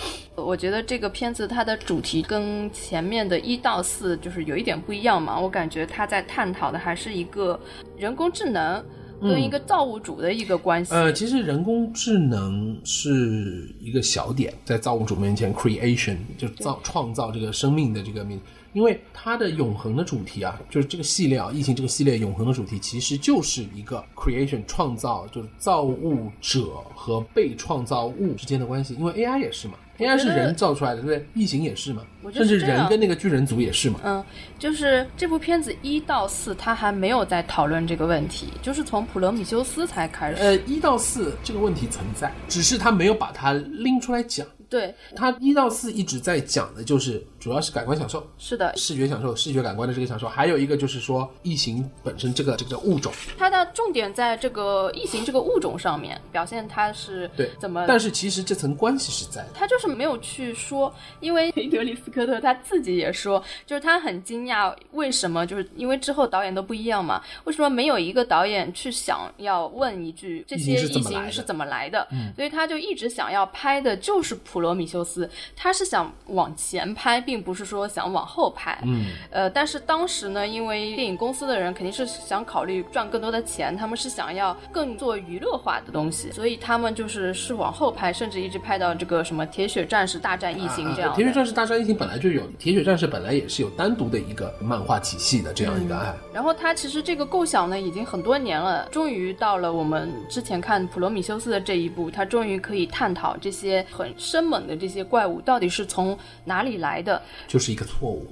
[0.45, 7.59] 我觉得这个片子它的主题跟前面的一到四就是有一点不一样嘛，我感觉它在探讨的还是一个
[7.97, 8.85] 人工智能
[9.21, 10.95] 跟一个造物主的一个关系。
[10.95, 18.39] 呃，其实人工智能是一个小点，在造物主面前，creation 就造创造这个生命的这个面，
[18.77, 28.93] 因为它的永恒的主题啊，就是这个系列啊，异形这个系列永恒的主题其实就是一个 creation 创造，就是造物者和被创造物之间的关系。
[28.97, 31.27] 因为 AI 也是嘛，AI 是人造出来的，对不对？
[31.33, 33.99] 异形也是嘛甚至人跟那个巨人族也是嘛。
[34.05, 34.23] 嗯，
[34.59, 40.37] 就是这部片子一到四，他还没有在讨论这个问题，就是从普罗米修斯才开始。
[40.37, 44.47] 呃，一到四这个问题存在，只是他没有把它拎出来讲。
[44.69, 57.85] 对，他一到四一直在讲的就是，主要是感官享受，是的，视觉享受、视觉感官的这个享受，还有一个就是说异形本身这个这个物种，它的重点在这个异形这个物种上面，表现它是对怎么。
[57.87, 59.49] 但是其实这层关系是在的。
[59.55, 72.09] 他就是没有去说，因为 雷德里·斯科特他自己也说，就是他很惊讶，为什么就是因为之后导演都不一样嘛，为什么没有一个导演去想要问一句这些异异形是怎么来的形是怎么来的？
[72.35, 78.79] 所以他就一直想要拍的就是普罗米修斯，他是想往前拍，并不是说想往后拍。
[78.85, 96.15] 嗯，呃，但是当时呢，因为电影公司的人肯定是想考虑赚更多的钱，他们是想要更做娱乐化的东西，所以他们就是是往后拍，甚至一直拍到这个什么铁血战士大战异形这样铁血战士大战异形本来就有，铁血战士本来也是有单独的一个漫画体系的这样一个哎。
[96.33, 107.21] 然后他其实这个构想呢，已经很多年了，终于到了我们之前看《普罗米修斯》的这一步，他终于可以探讨这些很生猛的这些怪物到底是从哪里来的。
[107.49, 108.27] 就是一个错误，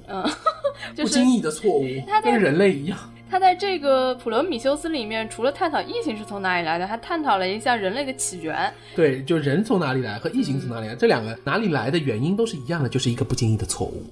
[0.95, 2.97] 就是不经意的错误他，跟人类一样。
[3.27, 8.71] 他在这个《普罗米修斯》里面，除了探讨异形是从哪里来的，还探讨了一下人类的起源。
[8.95, 14.03] 对，就人从哪里来和异形从哪里来，这两个哪里来的原因都是一样的，就是一个不经意的错误。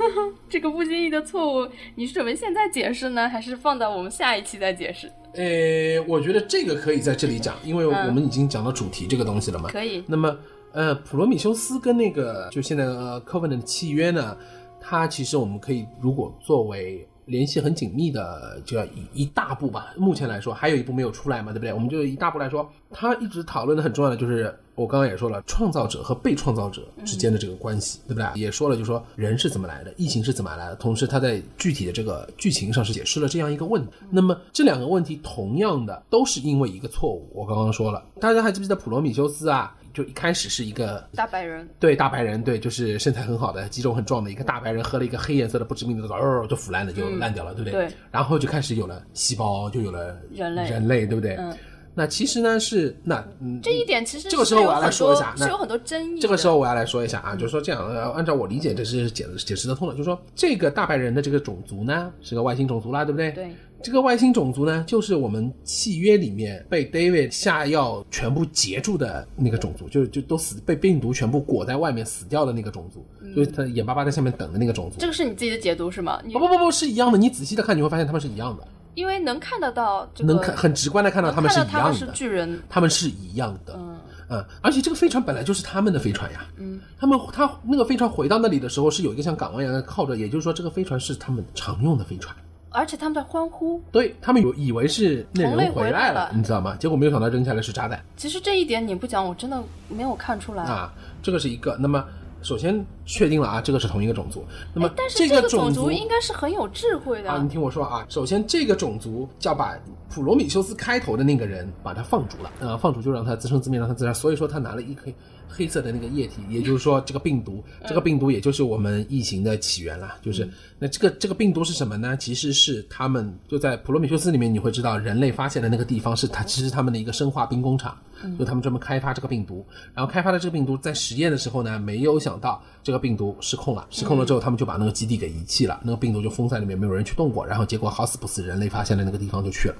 [0.50, 5.10] 这个不经意的错误，你是准备现在解释呢，还是放到我们下一期再解释？
[5.34, 9.70] 呃，我觉得这个可以在这里讲，因为我们已经讲到主题这个东西了嘛。
[9.70, 10.04] 可以。
[10.06, 10.36] 那么，
[10.78, 14.36] 呃，普罗米修斯跟那个就现在呃 Covenant 契约呢，
[14.80, 19.92] 它其实我们可以如果作为联系很紧密的，就要一一大步吧。
[19.96, 21.72] 目前来说，还有一步没有出来嘛，对不对？
[21.72, 28.40] 我们就一大步来说，他一直讨论的很重要的就是，我刚刚也说了，创造者和被创造者之间的这个关系，对不对？
[28.40, 33.90] 也说了，就说人是怎么来的，异形是怎么来的，同时他在具体的这个剧情上是解释了这样一个问题。
[34.10, 39.74] 那么这两个问题同样的都是因为一个错误，我刚刚说了，大家还记不记得普罗米修斯啊？
[39.92, 47.72] 就一开始是一个大白人，对大白人，对，就是身材很好的、肌肉很壮的一个大白人，喝了一个黑颜色的不知名的东西，哦，就腐烂了，就烂掉了，对不对？
[47.72, 47.94] 对。
[48.10, 51.34] 然后就开始有了细胞，就有了人类人类，对不对？
[51.36, 51.56] 嗯。
[51.94, 56.20] 那其实呢是那嗯，这一点其实这个时候我要来说一下那是有很多是有很多争议。
[56.20, 63.32] 这个时候我要来说一下啊，就是说这样，呃，按照我理解，这是解解释得通的，就是说这个大白人的这个种族呢是个外星种族啦，对不对？
[63.32, 63.52] 对。
[63.82, 74.96] 这个外星种族呢，就是我们契约里面被 David 下药全部截住的那个种族，就是就都死被病毒全部裹在外面死掉的那个种族，就是他眼巴巴在下面等的那个种族。
[74.98, 76.20] 这个是你自己的解读是吗？
[76.32, 83.74] 不不不不是一样的，你仔细的看你会发现他们是一样的，因为能看得到这个，能看很直观的看到他们是看到他们是一样的，巨人，他们是一样的。
[83.78, 83.96] 嗯
[84.30, 86.44] 嗯，而且这个飞船本来就是他们的飞船呀。
[86.58, 92.34] 嗯，他们他那个飞船回到那里的时候是有一个像港湾一样的靠着，也就是说这个飞船是他们常用的飞船。
[92.70, 93.82] 而且他们在欢呼。
[93.90, 96.76] 对他们有以为是那人回回来来了了，你知道吗？
[96.76, 100.64] 结果没有想到扔下来是炸弹其实这一点你不讲，我真的没有看出来。
[100.64, 101.76] 啊，这个是一个。
[101.80, 102.04] 那么
[102.42, 104.44] 首先确定了啊，这个是同一个种族。
[104.72, 107.30] 那么哎但是这这个种族应该是很有智慧的。
[107.30, 109.76] 啊，你听我说啊，首先这个种族叫把
[110.08, 114.12] 普罗米修斯开头的那个人把他放逐了，啊、放逐就让他自生自灭，让他自杀。
[114.12, 115.14] 所以说他拿了一黑
[115.48, 120.16] 黑色的那个液体，也就是说这个病毒，这个病毒也就是我们异形的起源了。
[120.22, 122.16] 就是那这个这个病毒是什么呢？
[122.16, 127.96] 其实是他们就在普罗米修斯里面，你会知道人类发现的那个地方是它其实他们的一个生化兵工厂，
[128.38, 139.74] 就他们专门开发这个病毒，然后开发的这个病毒在实验的时候呢，没有想到这个病毒失控了，失控了之后，他们就把那个基地给遗弃了，那个病毒就封在里面，没有人去动过，然后结果好死不死，人类发现了那个地方就去了。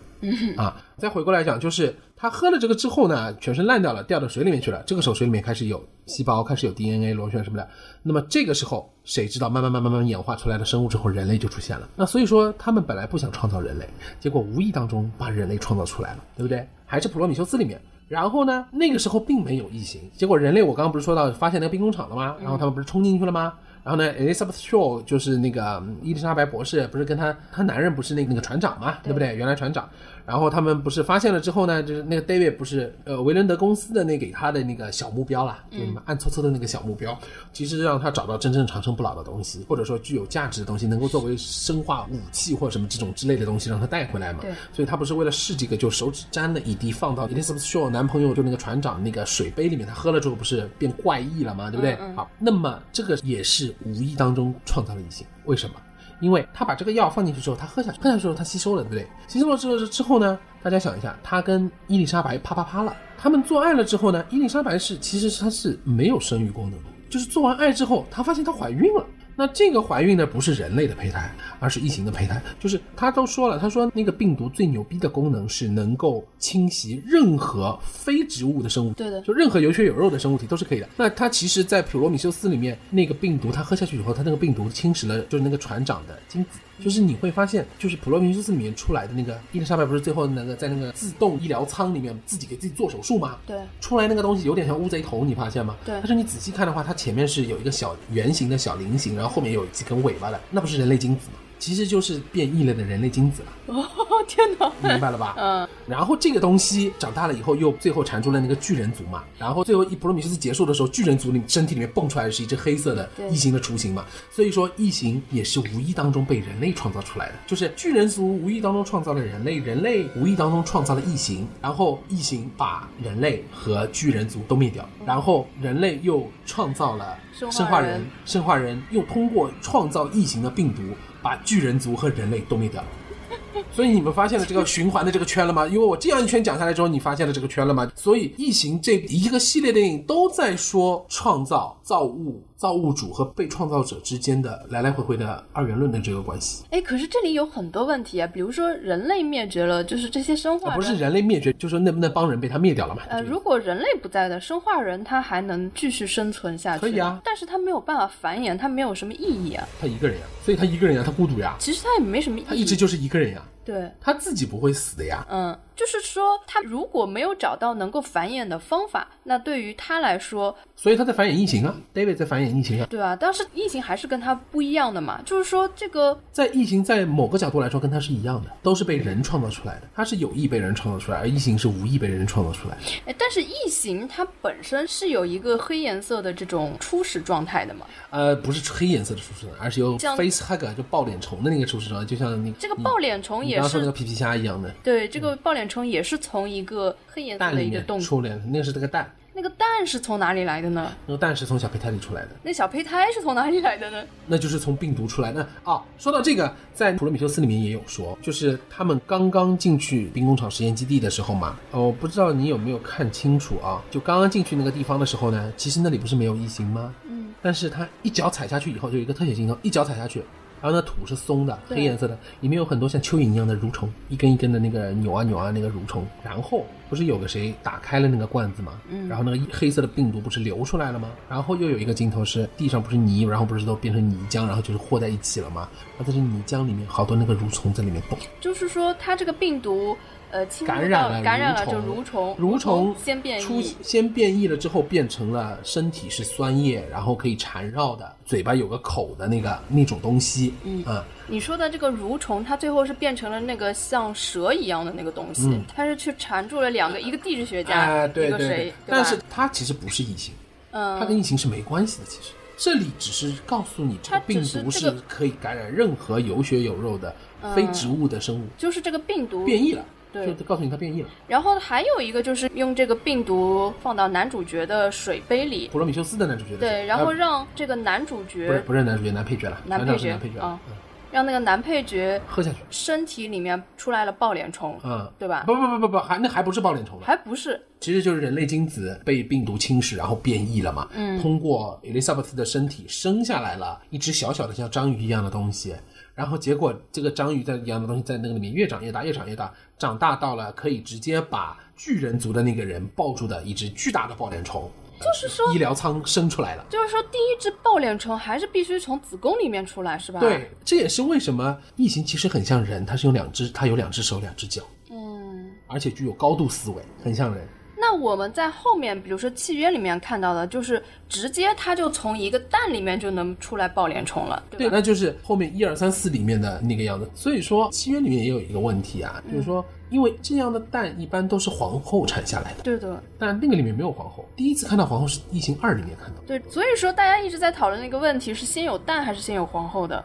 [0.57, 4.83] 啊，再回过来讲，就是他喝了这个之后呢，全身烂掉了，掉到水里面去了。
[4.85, 7.69] 这个时候水里面开始有细胞，开始有 DNA 螺旋什么的。
[8.03, 11.89] 那么这个时候，谁知道慢慢慢慢慢演化出来的生物之后，人类就出现了。
[11.95, 16.67] 那所以说，他们本来不想创造人类，结果无意当中把人类创造出来了，对不对？
[16.85, 17.81] 还是普罗米修斯里面。
[18.09, 22.35] 然后呢，那个时候并没有异形，结果人类我刚刚不是说到发现那个兵工厂了吗？
[22.43, 23.53] 然后他们不是冲进去了吗？
[23.85, 29.35] 然后呢，Elizabeth Shaw 就是那个伊丽莎白博士，不是跟她她男人不是那个那个船长嘛，对不对？
[29.37, 29.89] 原来船长。
[30.29, 37.19] 然后他们不是发现了之后呢，就是那个 David 不是呃维伦德公司的那给他的那个小目标啦，就什么暗搓搓的那个小目标，
[37.51, 44.41] 其实让他找到真正长生不老的东西，或者说具有价值的东西，能够作为生化武器或者什么这种之类的东西让他带回来嘛。
[44.43, 51.71] 对所以他不是为了试这个，就手指沾了一滴放到 Elizabeth Shaw 男朋友就那个船长那个水杯里面，他喝了之后不是变怪异了吗？
[51.71, 51.97] 对不对？
[52.15, 55.77] 好，那么这个也是无意当中创造了异形，为什么？
[56.21, 59.07] 因为他把这个药放进去之后，他喝下去，喝下去之后他吸收了，对不对？
[59.27, 69.07] 吸收了之后之后呢，大家想一下，他跟伊丽莎白啪啪啪了，他们做爱了之后呢，伊丽莎白是其实她是没有生育功能的，就是做完爱之后，她发现她怀孕了。
[69.41, 72.43] 那这个怀孕呢，不是人类的胚胎，而是异形的胚胎。
[72.59, 80.89] 就是他都说了，他说那个病毒最牛逼的功能是能够侵袭任何非植物的生物体，对的就任何有血有肉的生物体都是可以的。
[80.97, 86.59] 那它其实，在普罗米修斯里面，那个病毒它喝下去以后，它那个病毒侵蚀了就是那个船长的精子。
[86.83, 93.39] 就是你会发现，就是普罗米修斯里面出来的那个伊丽莎白，不是最后那个在那个自动医疗舱里面自己给自己做手术吗？
[93.47, 95.77] 对出来那个东西有点像乌贼头，你发现吗？
[95.85, 101.35] 对但是你仔细看的话，它前面是有一个小圆形的小菱形，然后后面有几根尾巴的，那不是人类精子吗？
[101.59, 105.35] 其实就是变异了的人类精子了，哦天哪，明白了吧？
[105.39, 109.25] 嗯，然后这个东西长大了以后，又最后缠住了那个巨人族嘛。
[109.39, 114.05] 然后最后一普罗米修斯结束的时候，巨人族里身体里面蹦出来的是一只黑色的异形的雏形嘛。
[114.31, 127.19] 所以说，异形也是无意当中被人类创造出来的，就是巨人族无意当中创造了人类，人类无意当中创造了异形，然后异形把人类和巨人族都灭掉，然后人类又创造了
[127.51, 130.83] 生化人，生化人又通过创造异形的病毒，
[131.23, 132.83] 把巨人族和人类都灭掉。
[133.73, 135.67] 所以你们发现了这个循环的这个圈了吗？
[135.67, 137.91] 因为我这样一圈讲下来之后，你发现了这个圈了吗？
[137.95, 146.65] 所以《异形》这一个系列电影都在说创造、造物、造物主和被创造者之间的来来回回的二元论的这个关系。
[146.71, 153.03] 哎，可是这里有很多问题啊，比如说人类灭绝了，就是这些生化不是人类灭绝，就说那那帮人被他灭掉了嘛？
[153.09, 159.65] 呃，如果人类不在的生化人，他还能继续生存下去，可以啊但是他没有办法繁衍，他没有什么意义啊。
[159.81, 165.27] 他一个人呀，所以他一个人呀，他孤独呀，其实他也没什么意义，他一直就是一个人呀，对，他自己不会死的呀。
[165.29, 172.87] 嗯，就是说他如果没有找到能够繁衍的方法，那对于他来说，所以他在繁衍异形啊，David 在繁衍异形啊。
[172.89, 179.83] 对啊，但是异形还是跟他不一样的嘛，就是说这个在异形在某个角度来说跟他是一样的，都是被人创造出来的。
[179.95, 182.81] 他是有意被人创造出来，而异形是无意被人创造出来的。
[183.05, 200.93] 哎，但是异形它本身是有一个黑颜色的这种初始状态的嘛，呃，不是黑颜色的出生，而是由像 face hugger 就抱脸虫的那个初始状态，就像你这个抱脸虫你也说那个皮皮虾一样的对，这个抱脸虫也是从一个黑颜色的一个洞，出来的，那个是这个蛋，那个蛋是从哪里来的呢？
[201.07, 204.05] 那个蛋是从小胚胎里出来的，那小胚胎是从哪里来的呢？
[204.27, 205.47] 那就是从病毒出来的。
[205.65, 213.83] 哦，说到这个，在普罗米修斯里面也有说，就是他们刚刚进去兵工厂实验基地的时候嘛，哦，我不知道你有没有看清楚啊？
[213.91, 216.95] 就刚刚进去那个地方的时候呢，其实那里不是没有异形吗？
[217.09, 220.23] 嗯，但是他一脚踩下去以后，就有一个特写镜头，一脚踩下去，
[220.61, 226.07] 然后那土是松的，黑颜色的，里面有很多像蚯蚓一样的蠕虫，一根一根的那个扭啊扭啊那个蠕虫。
[226.23, 228.81] 然后不是有个谁打开了那个罐子吗？
[228.89, 231.11] 嗯然后那个黑色的病毒不是流出来了吗？
[231.29, 235.69] 然后又有一个镜头是地上不是泥，然后不是都变成泥浆，然后就是和在一起了吗？
[235.97, 238.19] 然后在这泥浆里面，好多那个蠕虫在里面动。
[238.41, 239.97] 就是说它这个病毒
[240.31, 250.53] 呃侵入到感染了感染了就蠕虫蠕虫，先变出异，先变异了之后，变成了身体是酸液，然后可以缠绕的，嘴巴有个口的那个那种东西。
[250.65, 260.35] 嗯啊，你说的这个蠕虫，它最后是变成了那个像蛇一样的那个东西，嗯它是去缠住了两个，一个地质学家，哎，对对一个谁但是它其实不是异形，
[260.73, 262.05] 嗯，它跟异形是没关系的。
[262.07, 267.15] 其实这里只是告诉你，这个病毒是可以感染任何有血有肉的
[267.55, 269.85] 非植物的生物，就是这个病毒变异了。
[270.13, 270.35] 对。
[270.35, 271.09] 就告诉你它变异了。
[271.27, 280.61] 然后还有一个就是用这个病毒放到男主角的水杯里，普罗米修斯的男主角的对，然后呃让这个男主角不是不是男主角，男配角了，男配角是男配角啊。
[280.69, 280.75] 嗯
[281.11, 285.43] 让那个男配角喝下去，身体里面出来了抱脸虫，嗯，对吧？
[285.47, 290.87] 不不不不不，还那还不是抱脸虫呢，还不是，其实就是人类精子被病毒侵蚀，然后变异了嘛。
[290.93, 295.75] 嗯，通过 Elizabeth 的身体生下来了一只小小的像章鱼一样的东西，
[296.19, 304.69] 然后结果这个章鱼在一样的东西在那个里面越长越大，越长越大，长大到了可以直接把巨人族的那个人抱住的一只巨大的抱脸虫。
[305.01, 306.67] 就是说医疗舱生出来了。
[306.69, 310.19] 就是说第一只抱脸虫还是必须从子宫里面出来，是吧？
[310.19, 315.53] 对，这也是为什么异形其实很像人，它是有两只，它有两只手、两只脚，嗯。
[315.69, 317.47] 而且具有高度思维，很像人。
[317.91, 327.11] 那我们在后面，比如说契约里面看到的，就是直接它就从一个蛋里面就能出来抱脸虫了，对对，那就是后面一二三四里面的那个样子。
[327.15, 334.23] 所以说，契约里面也有一个问题啊，就是说，因为这样的蛋一般都是皇后产下来的，对的，但那个里面没有皇后。
[334.37, 340.05] 第一次看到皇后是《异形二》里面看到，对，所以说大家一直在讨论那个问题是先有蛋还是先有皇后的。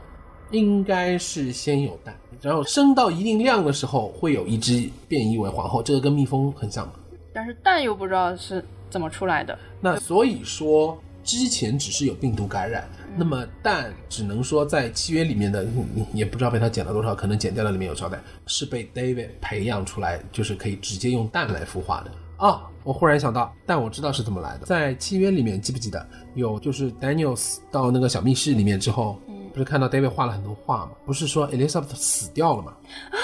[0.52, 6.94] 应该是先有蛋，然后生到一定量的时候会有一只变异为皇后，这个跟蜜蜂很像嘛。
[7.34, 9.58] 但是蛋又不知道是怎么出来的。
[9.82, 15.66] 那所以说，之前只是有病毒感染，那么蛋只能说在契约里面的，
[16.14, 22.12] 也不知道被他减了多少，可能减掉了里面有交代，是被 David 培养出来，就是可以直接用蛋来孵化的。
[22.38, 26.06] 啊，我忽然想到，但我知道是怎么来的，在契约里面记不记得
[26.36, 29.20] 有就是 Daniels 到那个小密室里面之后，
[29.54, 30.92] 不是看到 David 画了很多画吗？
[31.06, 32.74] 不是说 Elizabeth 死掉了吗？
[33.12, 33.18] 啊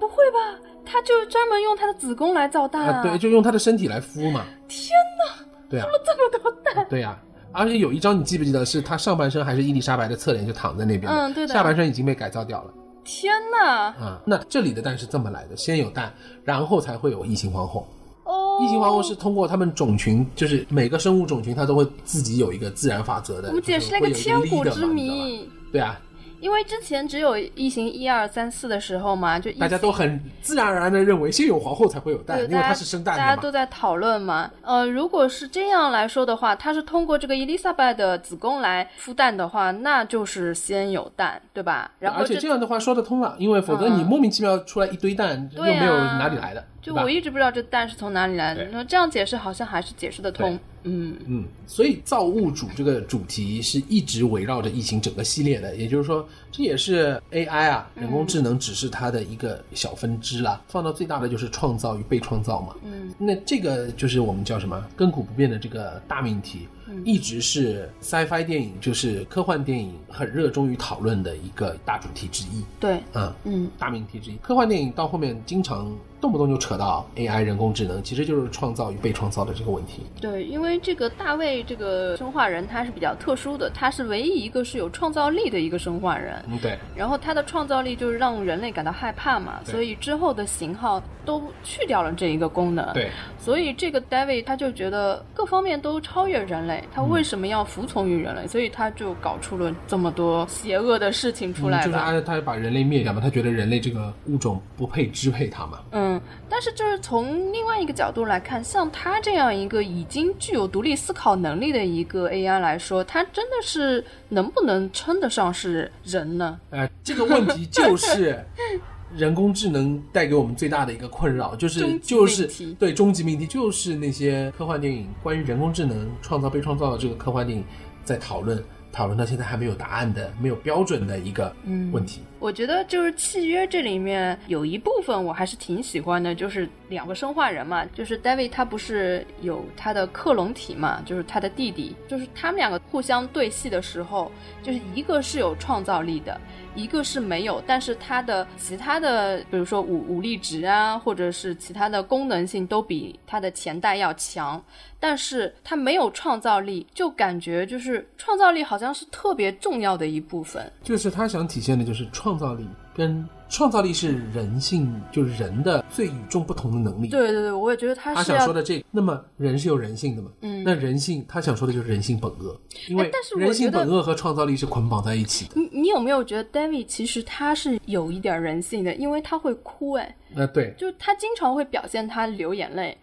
[0.00, 0.65] 不会吧？
[0.86, 4.44] 他就是专门用他的子宫来造蛋啊，对，就用他的身体来孵嘛。
[4.68, 6.86] 天哪，对啊，这么多蛋！
[6.88, 7.18] 对呀、
[7.52, 12.72] 而且有一张你记不记得是他上半身还是伊丽莎白的侧脸就躺在那边的，嗯对的下半身已经被改造掉了
[13.04, 13.66] 天哪！
[13.66, 16.12] 啊、那这里的蛋是这么来的，先有蛋，
[16.44, 17.86] 然后才会有异形皇后。
[18.24, 23.48] 哦，异形皇后是通过他们种群，就是每个生物种群它都会自己有一个自然法则的。
[23.48, 25.48] 我们解释了就是一个千古之谜。
[25.70, 26.00] 对啊，
[26.40, 33.36] 因为之前只有异形一二三四的时候嘛，就大家都很自然而然的认为先有皇后才会有蛋，对，因为它是生蛋大家。
[33.36, 34.50] 都在讨论嘛。
[34.62, 41.90] 呃，如果是这样来说的话，它是通过这个伊丽莎白的子宫来孵蛋的话，那就是先有蛋，对吧？
[41.98, 48.72] 然后而且这这样的话说得通了，因为否则你嗯莫名其妙出来一堆蛋，又没有哪里来的，就我一直不知道这蛋是从哪里来的对。
[48.72, 50.56] 那这样解释好像还是解释得通。
[50.84, 60.62] 嗯，嗯，所以造物主这个主题是一直围绕着异形整个系列的，也就是说，这也是 AI 啊，人工智能只是它的一个小分支啦。
[60.68, 62.76] 放到最大的就是创造与被创造嘛。
[62.84, 66.68] 嗯，那这个就是我们叫什么亘古不变的这个大命题，
[67.04, 72.64] 一直是 sci-fi 电影，就是科幻电影很热衷于讨论的一个大主题之一。
[72.78, 74.36] 对，嗯，嗯，大命题之一。
[74.36, 80.02] 科幻电影到后面经常动不动就扯到 AI 人工智能，其实就是创造与被创造的这个问题。
[80.20, 86.42] 对，因为这个大卫这个生化人他是比较特殊的，他是唯一一个是有创造力的一个生化人。
[86.48, 86.78] 嗯，对。
[86.94, 92.92] 然后他的创造力就是让人类感到害怕嘛，所以之后的型号都去掉了这一个功能。
[92.92, 98.46] 对，所以这个 David 他就觉得各方面都超越人类，他为什么要服从于人类？
[98.46, 101.96] 所以他就搞出了这么多邪恶的事情出来嗯、就是。
[101.96, 105.80] 他他把人类灭掉嘛，他觉得人类这个物种不配支配他嘛。
[105.90, 106.05] 嗯，
[106.48, 116.58] 但是就是从另外一个角度来看，像他这样一个已经具有独立思考能力的一个 AI 来说，他真的是能不能称得上是人呢？
[116.70, 118.44] 呃，这个问题就是
[119.16, 122.46] 人工智能带给我们最大的一个困扰，就是就是
[122.78, 127.64] 对终极命题，就是那些科幻电影关于人工智能创造被创造的这个科幻电影
[128.04, 128.62] 在讨论。
[128.92, 131.54] 讨论到现在还没有答案的、没有标准的一个
[131.92, 132.22] 问题。
[132.46, 144.30] 我觉得就是契约这里面有一部分我还是挺喜欢的，就是两个生化人嘛，就是 David 他不是有他的克隆体嘛，就是他的弟弟，就是他们两个互相对戏的时候，
[144.62, 146.40] 就是一个是有创造力的，
[146.74, 154.62] 一个是没有，但是他的其他的，比如说武武力值啊，或者是其他的功能性都比他的前代要强，
[155.00, 160.70] 但是他没有创造力，就感觉就是创造力好像是特别重要的一部分。
[160.82, 167.08] 就是他想体现的就是创造力跟创造力是人性，就是人的最与众不同的能力。
[167.08, 170.30] 对对对，我也觉得他他是要想说的这个，那么人是有人性的嘛？
[170.42, 175.52] 嗯那人性他想说的就是人性本恶，因为哎但是我人性本恶和创造力是捆绑在一起的。
[175.54, 182.96] 你你有没有觉得 David 其实他是有一点人性的，因为他会哭，哎，呃，对，就是他经常会表现他流眼泪，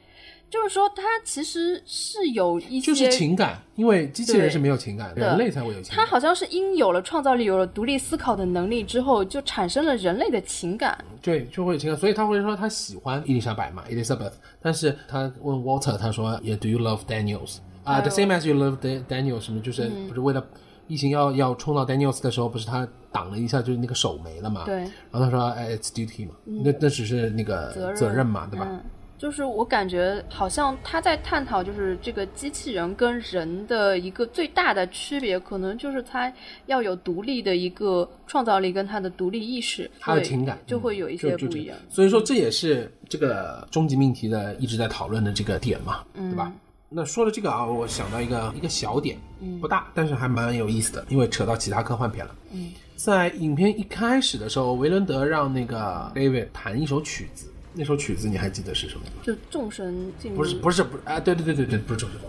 [0.53, 5.97] 就是说它其实是有一些，就是情感，因为机器人是没有情感，对人类才会有情感。
[5.97, 10.95] 他好像是因有了创造力，有了独立思考的能力之后，就产生了人类的情感。
[11.23, 14.33] 对，就会有情感，所以他会说他喜欢伊丽莎白嘛，Elizabeth。
[14.61, 17.57] 但是他问 Walter，他说也 Do you love Daniels？
[17.83, 20.45] 啊、t h e same as you love Dan- Daniels，什么就是嗯不是为了
[20.87, 24.65] 异形要要冲到 Daniels 的时候，不是他挡了一下，就是那个手没了嘛？
[24.65, 24.75] 对。
[25.09, 28.67] 然后他说，哎，It's duty 嘛，那那只是那个责任责任嘛，对吧？
[28.69, 28.83] 嗯，
[29.23, 36.29] 就是我感觉好像他在探讨，就是这个机器人跟人的一个最大的区别，可能就是他
[36.65, 41.77] 要有独立的一个创造力跟他的独立意识，会他的情感就会有一些不一样。
[41.87, 46.51] 所以说这也是这个终极命题的一直在讨论的这个点嘛，对吧？
[46.89, 49.17] 那说了这个啊，我想到一个一个小点，
[49.61, 52.35] 不大，但是还蛮有意思的，因为扯到其他科幻片了。
[52.51, 59.21] 嗯，在影片一开始的时候，维伦德让那个 David 弹一首曲子，那首曲子你还记得是什么吗？
[59.23, 62.19] 就众神进入不是不是不是啊，对对对对对，不是众神，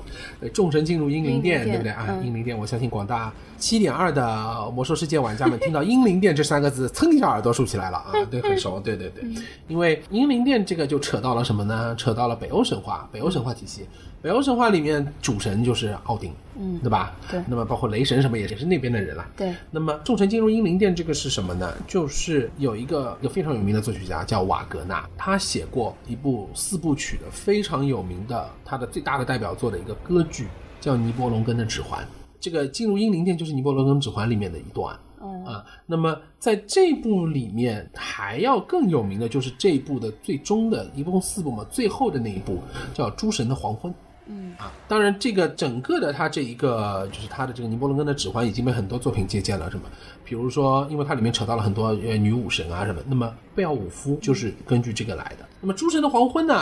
[0.41, 2.07] 呃，众神进入英灵殿，对不对啊？
[2.09, 9.25] 嗯英灵殿，我相信广大七点二的魔兽世界玩家们听到英灵殿这三个字，噌一下耳朵竖起来了啊，对，很熟，对对对，
[9.69, 11.95] 因为英灵殿这个就扯到了什么呢？
[11.97, 13.87] 扯到了北欧神话，北欧神话体系。
[14.23, 17.17] 北欧神话里面主神就是奥丁，嗯，对吧？
[17.31, 19.27] 对那么包括雷神什么也也是那边的人了。
[19.37, 21.75] 对那么众神进入英灵殿这个是什么呢？
[21.87, 30.47] 就是有一个一个非常有名的作曲家叫瓦格纳，他写过一部四部曲的非常有名的，他的最大的代表作的一个歌剧
[30.81, 32.07] 叫尼伯龙根的指环。
[32.39, 34.95] 这个进入英灵殿就是尼伯龙根指环里面的一段。
[35.19, 42.61] 哦，啊，那么在这部里面还要更有名的就是这一部的最终的一共四部嘛，最后的那一部
[42.93, 43.91] 叫《诸神的黄昏》。
[44.27, 49.83] 嗯啊，当然，这个整个的它这一个就是它的这个尼伯龙根的指环已经被很多作品借鉴了，什么，
[50.25, 55.47] 比如说，因为它里面扯到了很多呃女武神啊什么，那么贝奥武夫就是根据这个来的。
[55.61, 56.55] 那么诸神的黄昏呢，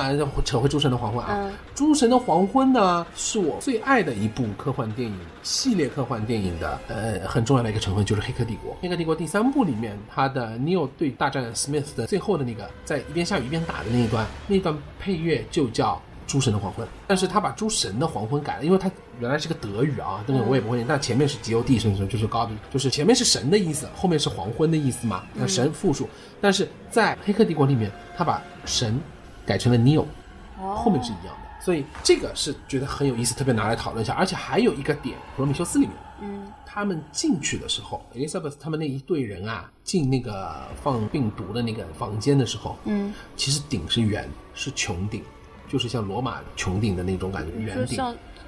[0.45, 8.73] 扯回诸神的黄昏啊，嗯诸神的黄昏呢是我最爱的一部科幻电影系列科幻电影的呃很重要的一个成分就是《黑客帝国》。
[8.81, 16.01] 《黑客帝国》第三部里面，它的 Neo 对大战 Smith 的最后的那个在一边下雨一边打的那一段，那段配乐就叫。
[16.27, 26.09] 诸神的黄昏，但是他把诸神的黄昏改了，因为他原来是个德语啊，这个我也不会念，但前面是 G O D 甚至就是 God，就是前面是神的意思，后面是黄昏的意思嘛，那神复数，
[26.41, 29.01] 但是在黑客帝国里面，他把神
[29.47, 30.07] 改成了 Neo，
[30.59, 36.53] 后面是一样的，所以这个是觉得很有意思，特别拿来讨论一下，而且还有一个点，普罗米修斯里面，嗯。
[36.75, 45.23] 他们进去的时候，Elizabeth 他们那一队人啊，进那个放病毒的那个房间的时候，嗯，其实顶是圆，是穹顶，
[45.73, 47.99] 就是像罗马穹顶的那种感觉，圆顶。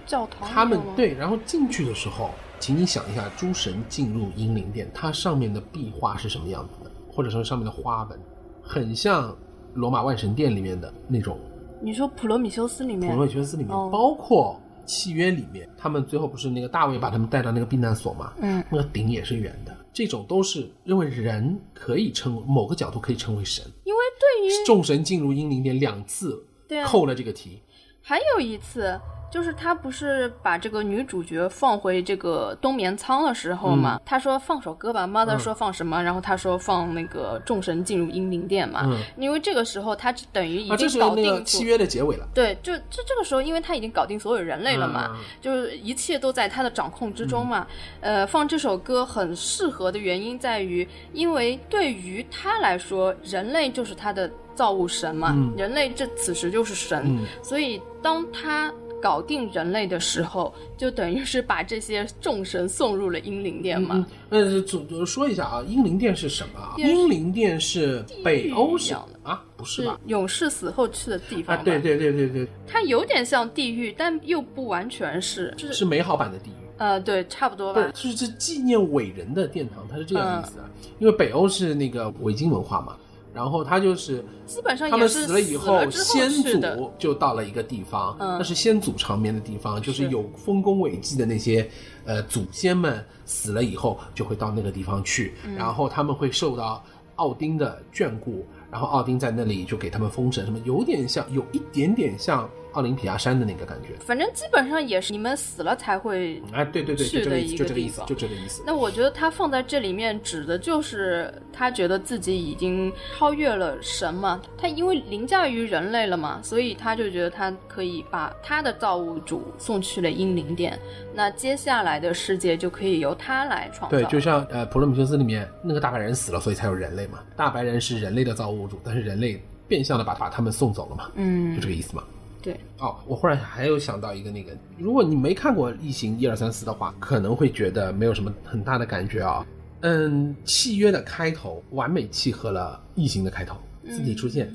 [0.06, 0.46] 教堂。
[0.46, 2.28] 他们对，然后进去的时候，
[2.60, 8.20] 请你想一下，诸神进入英灵殿，它上面的壁画是什么样子的，或者说上面的花纹，
[8.62, 9.34] 很像
[9.72, 11.38] 罗马万神殿里面的那种
[11.80, 18.34] 你说普罗米修斯里面，普罗米修斯里面，哦包括契约里面，他们最后不是那个大卫把他们带到那个避难所嘛？
[18.42, 23.64] 嗯，那个顶也是圆的，这种都是认为人可以称某个角度可以称为神。
[23.84, 26.44] 因为对于众神进入英灵殿两次
[26.74, 26.88] 对啊。
[26.88, 27.62] 扣了这个题，
[28.02, 29.00] 还有一次，
[29.34, 34.00] 就是他不是把这个女主角放回这个冬眠舱的时候嘛？
[34.06, 38.82] 他说放首歌吧，mother 嗯说放什么，然后他说放那个众神进入英灵殿嘛。
[38.84, 42.28] 嗯因为这个时候他等于已经搞定契约的结尾了。
[42.32, 47.66] 对，就这这个时候，因为他已经搞定所有人类了嘛，就是一切都在他的掌控之中嘛。
[48.00, 58.72] 呃，放这首歌很适合的原因在于，因为对于他来说，人类就是他的造物神嘛，嗯人类这此时就是神，嗯所以当他。
[59.04, 64.06] 搞定人类的时候，就等于是把这些众神送入了英灵殿嘛。
[64.30, 66.72] 嗯，呃，总总说一下啊，英灵殿是什么啊？
[66.78, 70.00] 英灵殿是北欧式一样啊，不是是吧？
[70.06, 76.54] 勇士死后去的地方啊，对，对对对对，它有点像地狱，但又不完全是，就是是美好版的地狱。
[76.78, 78.08] 呃，对，差不多不吧是，。
[78.08, 80.70] 就是这纪念伟人的殿堂，它是这样嗯意思啊。
[80.98, 82.96] 因为北欧是那个维京文化嘛，
[83.34, 91.68] 然后他就是基本上他们死了以后，先祖就到了一个地方，嗯那是先祖长眠的地方，就是是有丰功伟绩的那些
[92.04, 95.56] 呃祖先们死了以后就会到那个地方去，嗯。
[95.56, 96.84] 然后他们会受到
[97.16, 103.94] 奥丁的眷顾，然后奥丁在那里就给他们封神，什么有点像，有一点点像奥林匹亚山的那个感觉。
[104.04, 106.42] 反正基本上也是你们死了才会。
[106.52, 108.62] 哎，对对对，就去的这个意思，一个就这个意思，地方就这个意思。
[108.66, 120.78] 那我觉得他放在这里面指的就是他觉得自己已经超越了神嘛，他因为凌驾于人类了嘛，所以他就觉得他可以把他的造物主送去了英灵殿，
[121.14, 123.96] 那接下来的世界就可以由他来创造。
[123.96, 127.20] 对，就像呃《普罗米修斯》里面那个大白人死了，所以才有人类嘛。
[127.36, 132.02] 大白人是人类的造物主，但是人类变相的把把他们送走了嘛，嗯就，这个意思嘛。
[132.44, 139.46] 对，哦，我忽然还有想到一个那个，如果你没看过《异形》一二三四的话，可能会觉得没有什么很大的感觉啊、
[139.80, 143.56] 嗯，契约的开头完美契合了《异形》的开头，
[143.88, 144.52] 字体出现。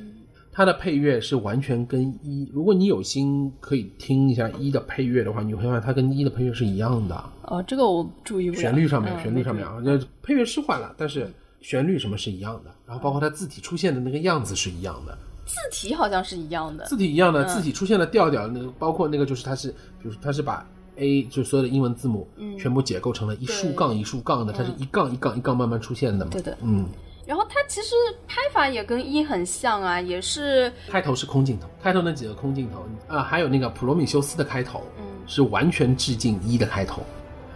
[0.51, 7.15] 它的配乐是完全跟一，如果你有心可以听一下一的配乐的话，你会发现它跟一的配乐是一样的。
[7.43, 8.61] 哦，这个我注意不了。
[8.61, 11.31] 旋律上面，嗯旋律上面啊，那配乐是换了，但是
[11.61, 15.17] 旋律什么是一样的，然后包括它字体出现的那个样子是一样的，
[15.49, 16.85] 字体好像是一样的。
[16.85, 17.47] 字体一样的，嗯。
[17.47, 22.27] 字体出现了调调，那个包括那个就是它是，比如说它是把 A 就所有的英文字母
[22.57, 26.31] 全部解构成了一竖杠一竖杠的，它是一杠一杠一杠慢慢出现的嘛。
[26.31, 26.57] 对的。
[26.61, 26.85] 嗯，
[27.25, 27.95] 然后它其实
[28.27, 35.05] 拍法也跟一很像啊，也是开头是空镜头，开头那几个空镜头啊，还有那个普罗米修斯的开头，嗯。
[35.27, 37.03] 是完全致敬一的开头，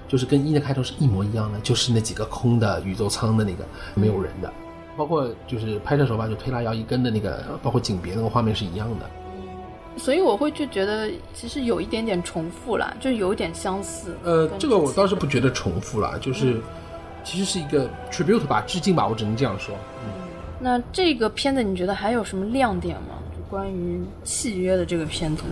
[0.07, 3.65] 就是跟一的开头是一模一样的，就是那几个空的宇宙舱的那个
[3.95, 4.53] 没有人的，
[4.97, 9.09] 包括就是拍摄手法就推拉摇一根的那个，包括景别那个画面是一样的。
[9.95, 14.17] 所以我会就觉得其实有一点点重复了，就有一点相似。
[14.23, 16.59] 呃，这个我倒是不觉得重复了，就是
[17.23, 19.75] 其实是一个 tribute 吧，致敬吧，我只能这样说。
[20.59, 23.19] 那这个片子你觉得还有什么亮点吗？
[23.35, 25.43] 就关于契约的这个片子。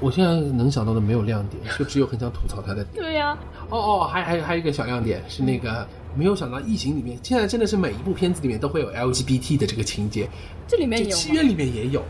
[0.00, 2.88] 我现在能想到的没有亮点，就只有很想吐槽它的点。
[3.02, 3.38] 对呀、
[3.70, 10.28] 哦哦，还还还有一个小亮点是那个没有想到《异形》里面，现在真的是每一部片子里面都会有 LGBT 的这个情节，
[10.66, 12.02] 这里面有契约里面也有。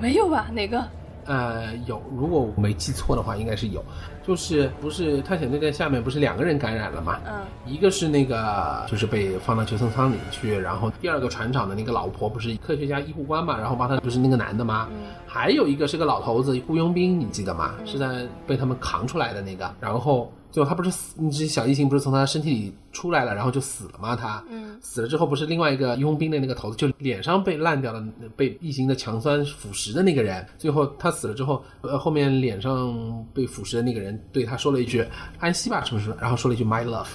[0.00, 0.48] 没有吧？
[0.52, 0.84] 哪个？
[1.24, 3.84] 呃，有，如果我没记错的话，应该是有。
[4.26, 7.18] 就是不是探险队在下面不是两个人感染了嘛？
[7.26, 14.88] 嗯，一个是那个就是被放到救生舱里去，然后第二个船长的那个老婆不是科学家医护官嘛，然后帮他不是那个男的吗？
[14.90, 14.96] 嗯
[15.26, 17.74] 还有一个是个老头子雇佣兵，你记得吗？
[17.84, 24.16] 是在被他们扛出来的那个，然后最后他不是死，那只小异形不是从他身体里出来了，然后就死了吗？
[24.16, 28.02] 他，嗯，死了之后不是另外一个佣兵的那个头子，就脸上被烂掉了，
[28.34, 35.06] 被异形的强酸腐蚀的那个人，最后他死了之后，呃，后面脸上被腐蚀的那个人对他说了一句
[35.38, 36.14] 安息吧，是不是？
[36.20, 37.06] 然后说了一句 my love，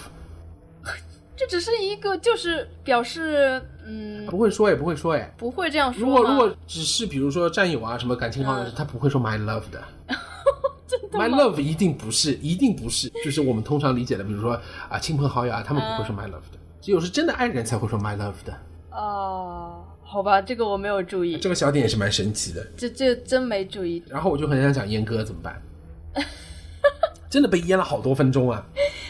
[1.35, 5.33] 这只是一个就是表示嗯不会说也不会说哎。
[5.35, 9.83] 不会这样说如果如果只是比如说战友啊什么感情好的，嗯他不会说 my love 的。
[11.11, 18.53] My love 一定不是，一定不是，就是我们通常理解的，比如说啊亲朋好友啊，他们不会说 my love 的，只有是真的爱人才会说 my love 的。
[18.91, 22.65] 哦，好吧，这个我没有注意，这个小点也是蛮神奇的。
[22.77, 24.03] 这这真没注意。
[24.07, 25.61] 然后我就很想讲阉割怎么办，
[27.29, 28.63] 真的被阉了好多分钟啊！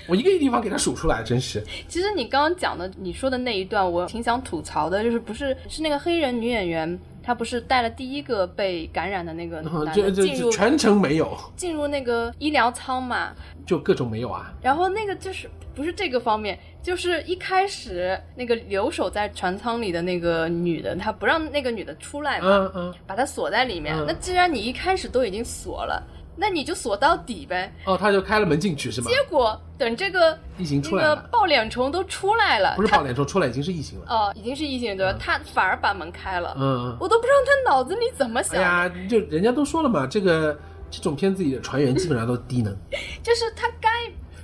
[0.08, 1.62] 我一个一个地方给他数出来，真是。
[1.90, 13.32] 其实你刚刚讲的，你说的那一段，我挺想吐槽的，就是不是是那个黑人女演员，她不是带了第一个被感染的那个男这的进入全程没有，进入那个医疗舱嘛，
[13.66, 14.54] 就各种没有啊。
[14.62, 22.94] 然后那个就是不是这个方面，就是一开始那个留守在船舱里的那个女的，她不让那个女的出来嘛，嗯嗯。
[23.08, 23.96] 把她锁在里面。
[23.96, 26.04] 嗯那既然你一开始都已经锁了，
[26.36, 27.74] 那你就锁到底呗。
[27.86, 29.10] 哦，他就开了门进去是吗？
[29.10, 34.06] 结果等这个异形出来了，那个爆脸虫都出来了，不是爆脸虫出来已经是异形了。
[34.08, 35.18] 哦，已经是异形对吧？
[35.20, 36.96] 他反而把门开了，嗯。
[37.00, 40.58] 我都不知道他脑子里怎么想哎的，呀，就人家都说了嘛，这个
[40.90, 42.76] 这种片子里的船员基本上都是低能，
[43.24, 43.90] 就是他该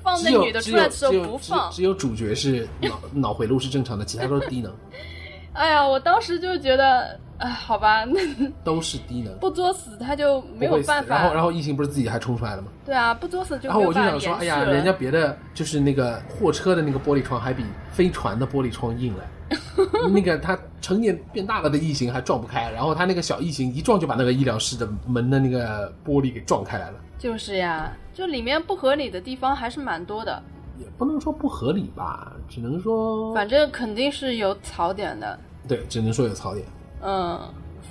[0.04, 1.72] 放那女的出来的时候不放。
[1.72, 4.74] 只有主角是脑脑回路是正常的，其他都是低能，
[5.54, 8.20] 哎呀，我当时就觉得，哎，好吧，那
[8.64, 9.34] 都是低能。
[9.40, 11.16] 不作死他就没有办法。
[11.16, 12.68] 然后，然后异形不是自己还冲出来了吗？
[12.86, 19.24] 对啊，不作死就然后我就想说，哎呀，人家别的就是那个货车的那个玻璃窗还比飞船的玻璃窗硬嘞。
[20.14, 27.00] 那个他成年变大了的异形还撞不开，然后他那个小异形一撞就把那个医疗室的门的那个玻璃给撞开来了。
[27.18, 30.44] 就是呀，就里面不合理的地方还是蛮多的，
[30.78, 35.40] 也不能说不合理吧，只能说反正肯定是有槽点的。
[35.68, 36.66] 对，只能说有槽点。
[37.02, 37.40] 嗯，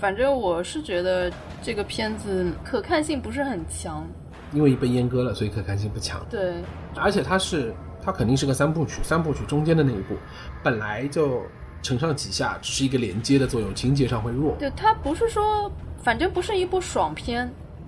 [0.00, 1.30] 反正我是觉得
[1.62, 4.06] 这个片子可看性不是很强。
[4.52, 6.24] 因为被阉割了，所以可看性不强。
[6.30, 6.54] 对，
[6.96, 10.14] 而且它是它肯定是个三部曲，三部曲中间的那一部
[10.62, 11.42] 本来就
[11.82, 14.56] 承上启下，只是一个连接的作用，情节上会弱。
[14.58, 15.70] 对，它不是说，
[16.02, 17.46] 反正不是一部爽片。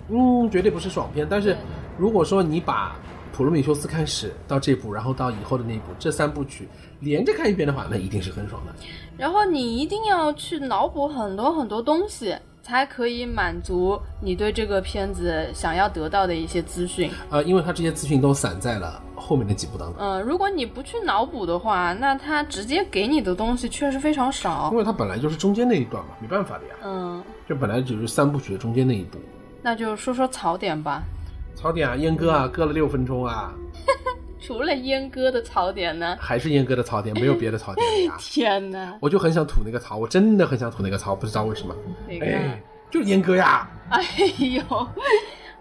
[0.09, 1.27] 嗯，绝对不是爽片。
[1.29, 1.57] 但是
[1.97, 2.89] 如果说你把
[3.41, 6.69] 《普罗米修斯》开始到这部，然后到以后的那一部，这三部曲
[7.01, 8.75] 连着看一遍的话，那一定是很爽的。
[9.17, 17.11] 然后你一定要去脑补很多很多东西，才可以满足你对这个片子想要得到的一些资讯。
[17.31, 24.77] 呃，因为它这些资讯都散在了后面的几部当中，嗯，如果你不去脑补的话，那它直接给你的东西确实非常少因。
[24.77, 26.75] 为它本来就是中间那一段嘛，没办法的呀。
[26.85, 29.19] 嗯，这本来只是三部曲的中间那一部。
[29.63, 31.03] 那就说说槽点吧。
[31.55, 33.55] 槽点啊，阉割啊，割了六分钟啊，
[34.41, 36.17] 除了阉割的槽点呢？
[36.19, 38.17] 还是阉割的槽点，没有别的槽点了呀。
[38.21, 38.97] 天哪！
[39.01, 41.75] 我就很想吐那个槽，我真的很想吐那个槽，不知道为什么。
[42.09, 42.27] 哪个？
[42.27, 43.69] 哎，就是阉割呀。
[43.91, 44.03] 哎
[44.39, 44.89] 呦，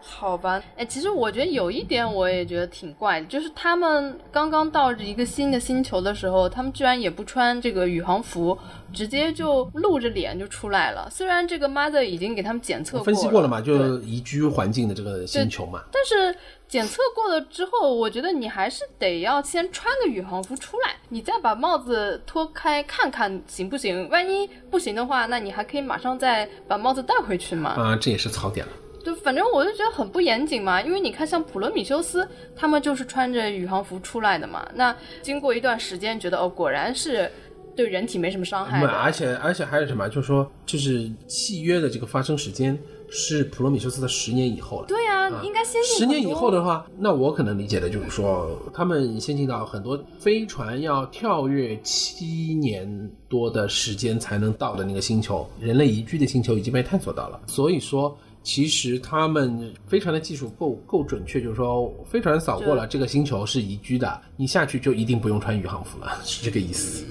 [0.02, 8.58] 好吧，哎，其实我觉得有一点我也觉得挺怪的，就是他们刚刚到一个新的星球的时候，他们居然也不穿这个宇航服，
[8.94, 11.10] 直接就露着脸就出来了。
[11.12, 15.84] 虽然这个 Mother 已经给他们检测过分析过了嘛，对就宜居环境的这个星球嘛。
[15.92, 16.38] 但是
[16.68, 24.08] 检测过了之后，我觉得你还是得要先穿个宇航服出来，你再把帽子脱开看看行不行。
[24.10, 27.72] 万一不行的话，那你还可以马上再把帽子带回去嘛。
[27.72, 28.72] 啊、这也是槽点了。
[29.10, 37.30] 就反正我就觉得很不严谨嘛，因为你看像普罗米修斯他们就是穿着宇航服出来的嘛，那经过一段时间觉得哦，果然是
[37.76, 38.86] 对人体没什么伤害。
[38.86, 40.08] 而且而且还有什么？
[40.10, 42.78] 就是说，就是契约的这个发生时间
[43.10, 44.88] 是普罗米修斯的十年以后了。
[44.88, 57.40] 对啊，应该先进十年以后的话，那我可能理解的就是说，他们先进到很多飞船要跳跃七年多的时间才能到的那个星球，人类宜居的星球已经被探索到了。
[57.48, 67.06] 所以说，其实他们飞船的技术够够准确，就是说飞船扫过了这个星球是宜居的，你下去就一定不用穿宇航服了， 是这个意思。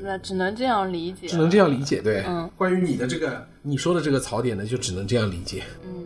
[0.00, 1.26] 那只能这样理解。
[1.26, 2.22] 只能这样理解，对。
[2.26, 5.62] 嗯，关于你的这个你说的这个槽点呢，就只能这样理解。
[5.84, 6.02] 嗯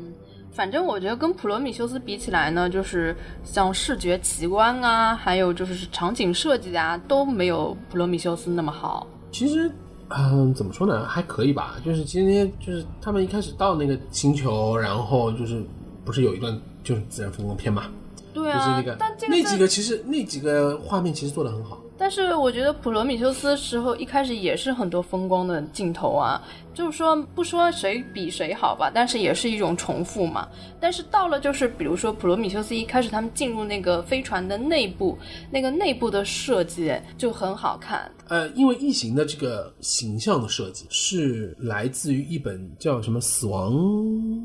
[0.50, 3.14] 反正我觉得跟普罗米修斯比起来呢，就是
[3.44, 9.06] 像视觉奇观啊，还有就是场景设计啊，都没有普罗米修斯那么好。
[9.30, 9.70] 其实
[10.08, 11.06] 嗯，怎么说呢？
[11.06, 11.76] 还可以吧。
[11.84, 15.62] 就是今天就是他们一开始到那个星球，然后就是
[16.04, 17.84] 不是有一段就是自然风光片嘛？
[18.32, 21.78] 对啊，就是那个但这个那几个其实那几个画面其实做的很好。
[21.98, 26.40] 但是我觉得普罗米修斯时候一开始也是很多风光的镜头啊，
[26.72, 30.48] 就是说不说谁比谁好吧，但是也是一种重复嘛。
[30.80, 35.18] 但是到了就是比如说普罗米修斯一开始他们进入那个飞船的内部，
[35.50, 38.10] 那个内部的设计就很好看。
[38.28, 43.72] 呃，因为异形的这个形象的设计是来自于一本叫什么《死亡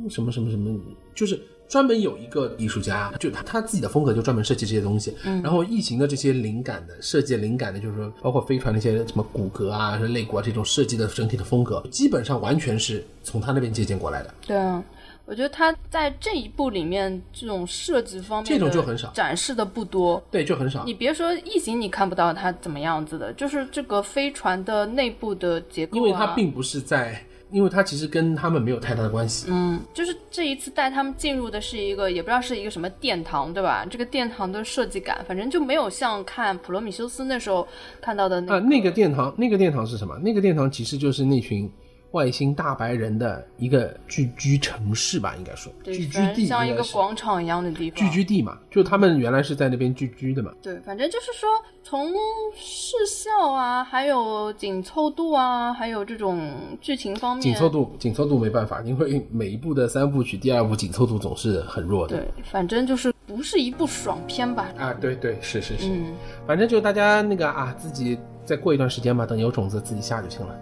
[0.10, 0.72] 什么什么什么》，
[1.14, 5.16] 就是专门有一个艺术家，就他他自己的风格就专门设计这些东西。
[5.24, 14.34] 嗯，然后异形的这些灵感的设计灵感的，就是说包括飞船那些什么骨骼啊、肋骨啊这种设计的整体的风格，基本上完全是从他那边借鉴过来的。
[14.45, 14.84] 对啊，
[15.26, 20.22] 我觉得他在这一部里面这种设计方面这种就很少展示的不多。
[20.30, 20.93] 对，就很少你。
[20.93, 29.45] 别说异形，你看不到它怎么样子的，就是这个飞船的内部的结构、啊，因为它并不是在，因为他其实跟他们没有太大的关系。
[29.49, 33.86] 嗯，就是这一次带他们进入的是一个，也不知道是一个什么殿堂，对吧？
[33.89, 37.66] 这个殿堂的设计感，反正就没有像看普罗米修斯那时候
[38.01, 40.18] 看到的那啊，那个殿堂，那个殿堂是什么？
[40.18, 41.72] 那个殿堂其实就是那群
[42.14, 47.99] 外星大白人的一个聚居城市吧，应该说聚居地，像一个广场一样的地方。
[47.99, 50.51] 聚居地嘛，就他们原来是在那边聚居的嘛。
[50.61, 51.49] 对，反正就是说，
[51.84, 52.11] 从
[52.55, 62.18] 视效啊，还有紧凑度啊，还有这种剧情方面，紧凑度，紧凑度没办法，因为每一部的三部曲，第二部紧凑度总是很弱的。
[62.18, 64.72] 对，反正就是不是一部爽片吧。
[64.78, 66.14] 啊，对对，是是是，嗯，
[66.45, 70.56] 反正就大家那个啊，自己再过一段时间吧，等有种子自己下就行了，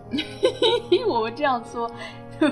[1.08, 1.90] 我们这样说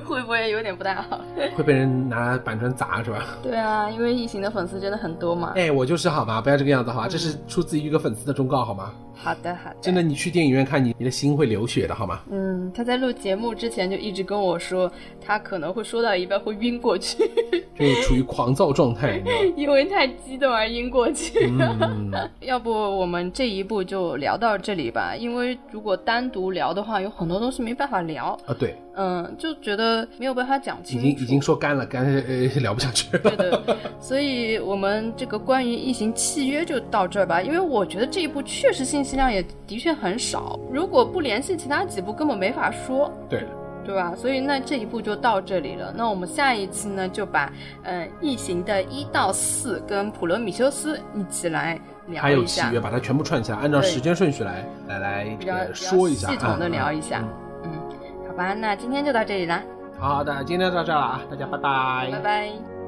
[0.06, 1.20] 会不会有点不太好？
[1.56, 3.24] 会被人拿板砖砸是吧？
[3.42, 5.54] 对啊，因为异形的粉丝真的很多嘛。
[5.56, 6.42] 哎，我就是好吗？
[6.42, 7.08] 不要这个样子好吧？
[7.10, 8.92] 这是出自于一个粉丝的忠告好吗？
[9.22, 9.76] 好的，好的。
[9.82, 12.22] 真的，你去电影院看你，你的心会流血的好吗？
[12.32, 14.90] 嗯，他在录节目之前就一直跟我说，
[15.20, 17.18] 他可能会说到一半会晕过去，
[17.78, 19.22] 就处于狂躁状态？
[19.58, 21.52] 因为太激动而晕过去。
[21.60, 22.12] 嗯，
[22.42, 28.40] 要不我们这一步就聊到这里吧，因为如果单独聊的话，有很多东西没办法聊。
[28.46, 31.06] 啊，对，嗯，就觉得没有办法讲清楚。
[31.06, 33.20] 已经已经说干了，干呃聊不下去了。
[33.20, 43.12] 对的，所以我们这个关于异形契约就到这儿吧，因为我觉得这一部确实信息量也的确很少，如果不联系其他几部，根本没法说。
[43.30, 43.48] 对的，
[43.86, 44.14] 对吧？
[44.16, 45.94] 所以那这一步就到这里了。
[45.96, 47.52] 那我们下一期呢，就把
[47.84, 55.38] 呃《异形》的一到四跟普罗米修斯一起来聊还有契约，把它全部串起来，按照时间顺序来来来
[55.74, 57.24] 说一下，系统的啊聊一下。
[57.64, 59.62] 嗯嗯，好吧，那今天就到这里啦，
[59.98, 62.79] 好的，今天到这儿了啊，大家拜拜拜拜。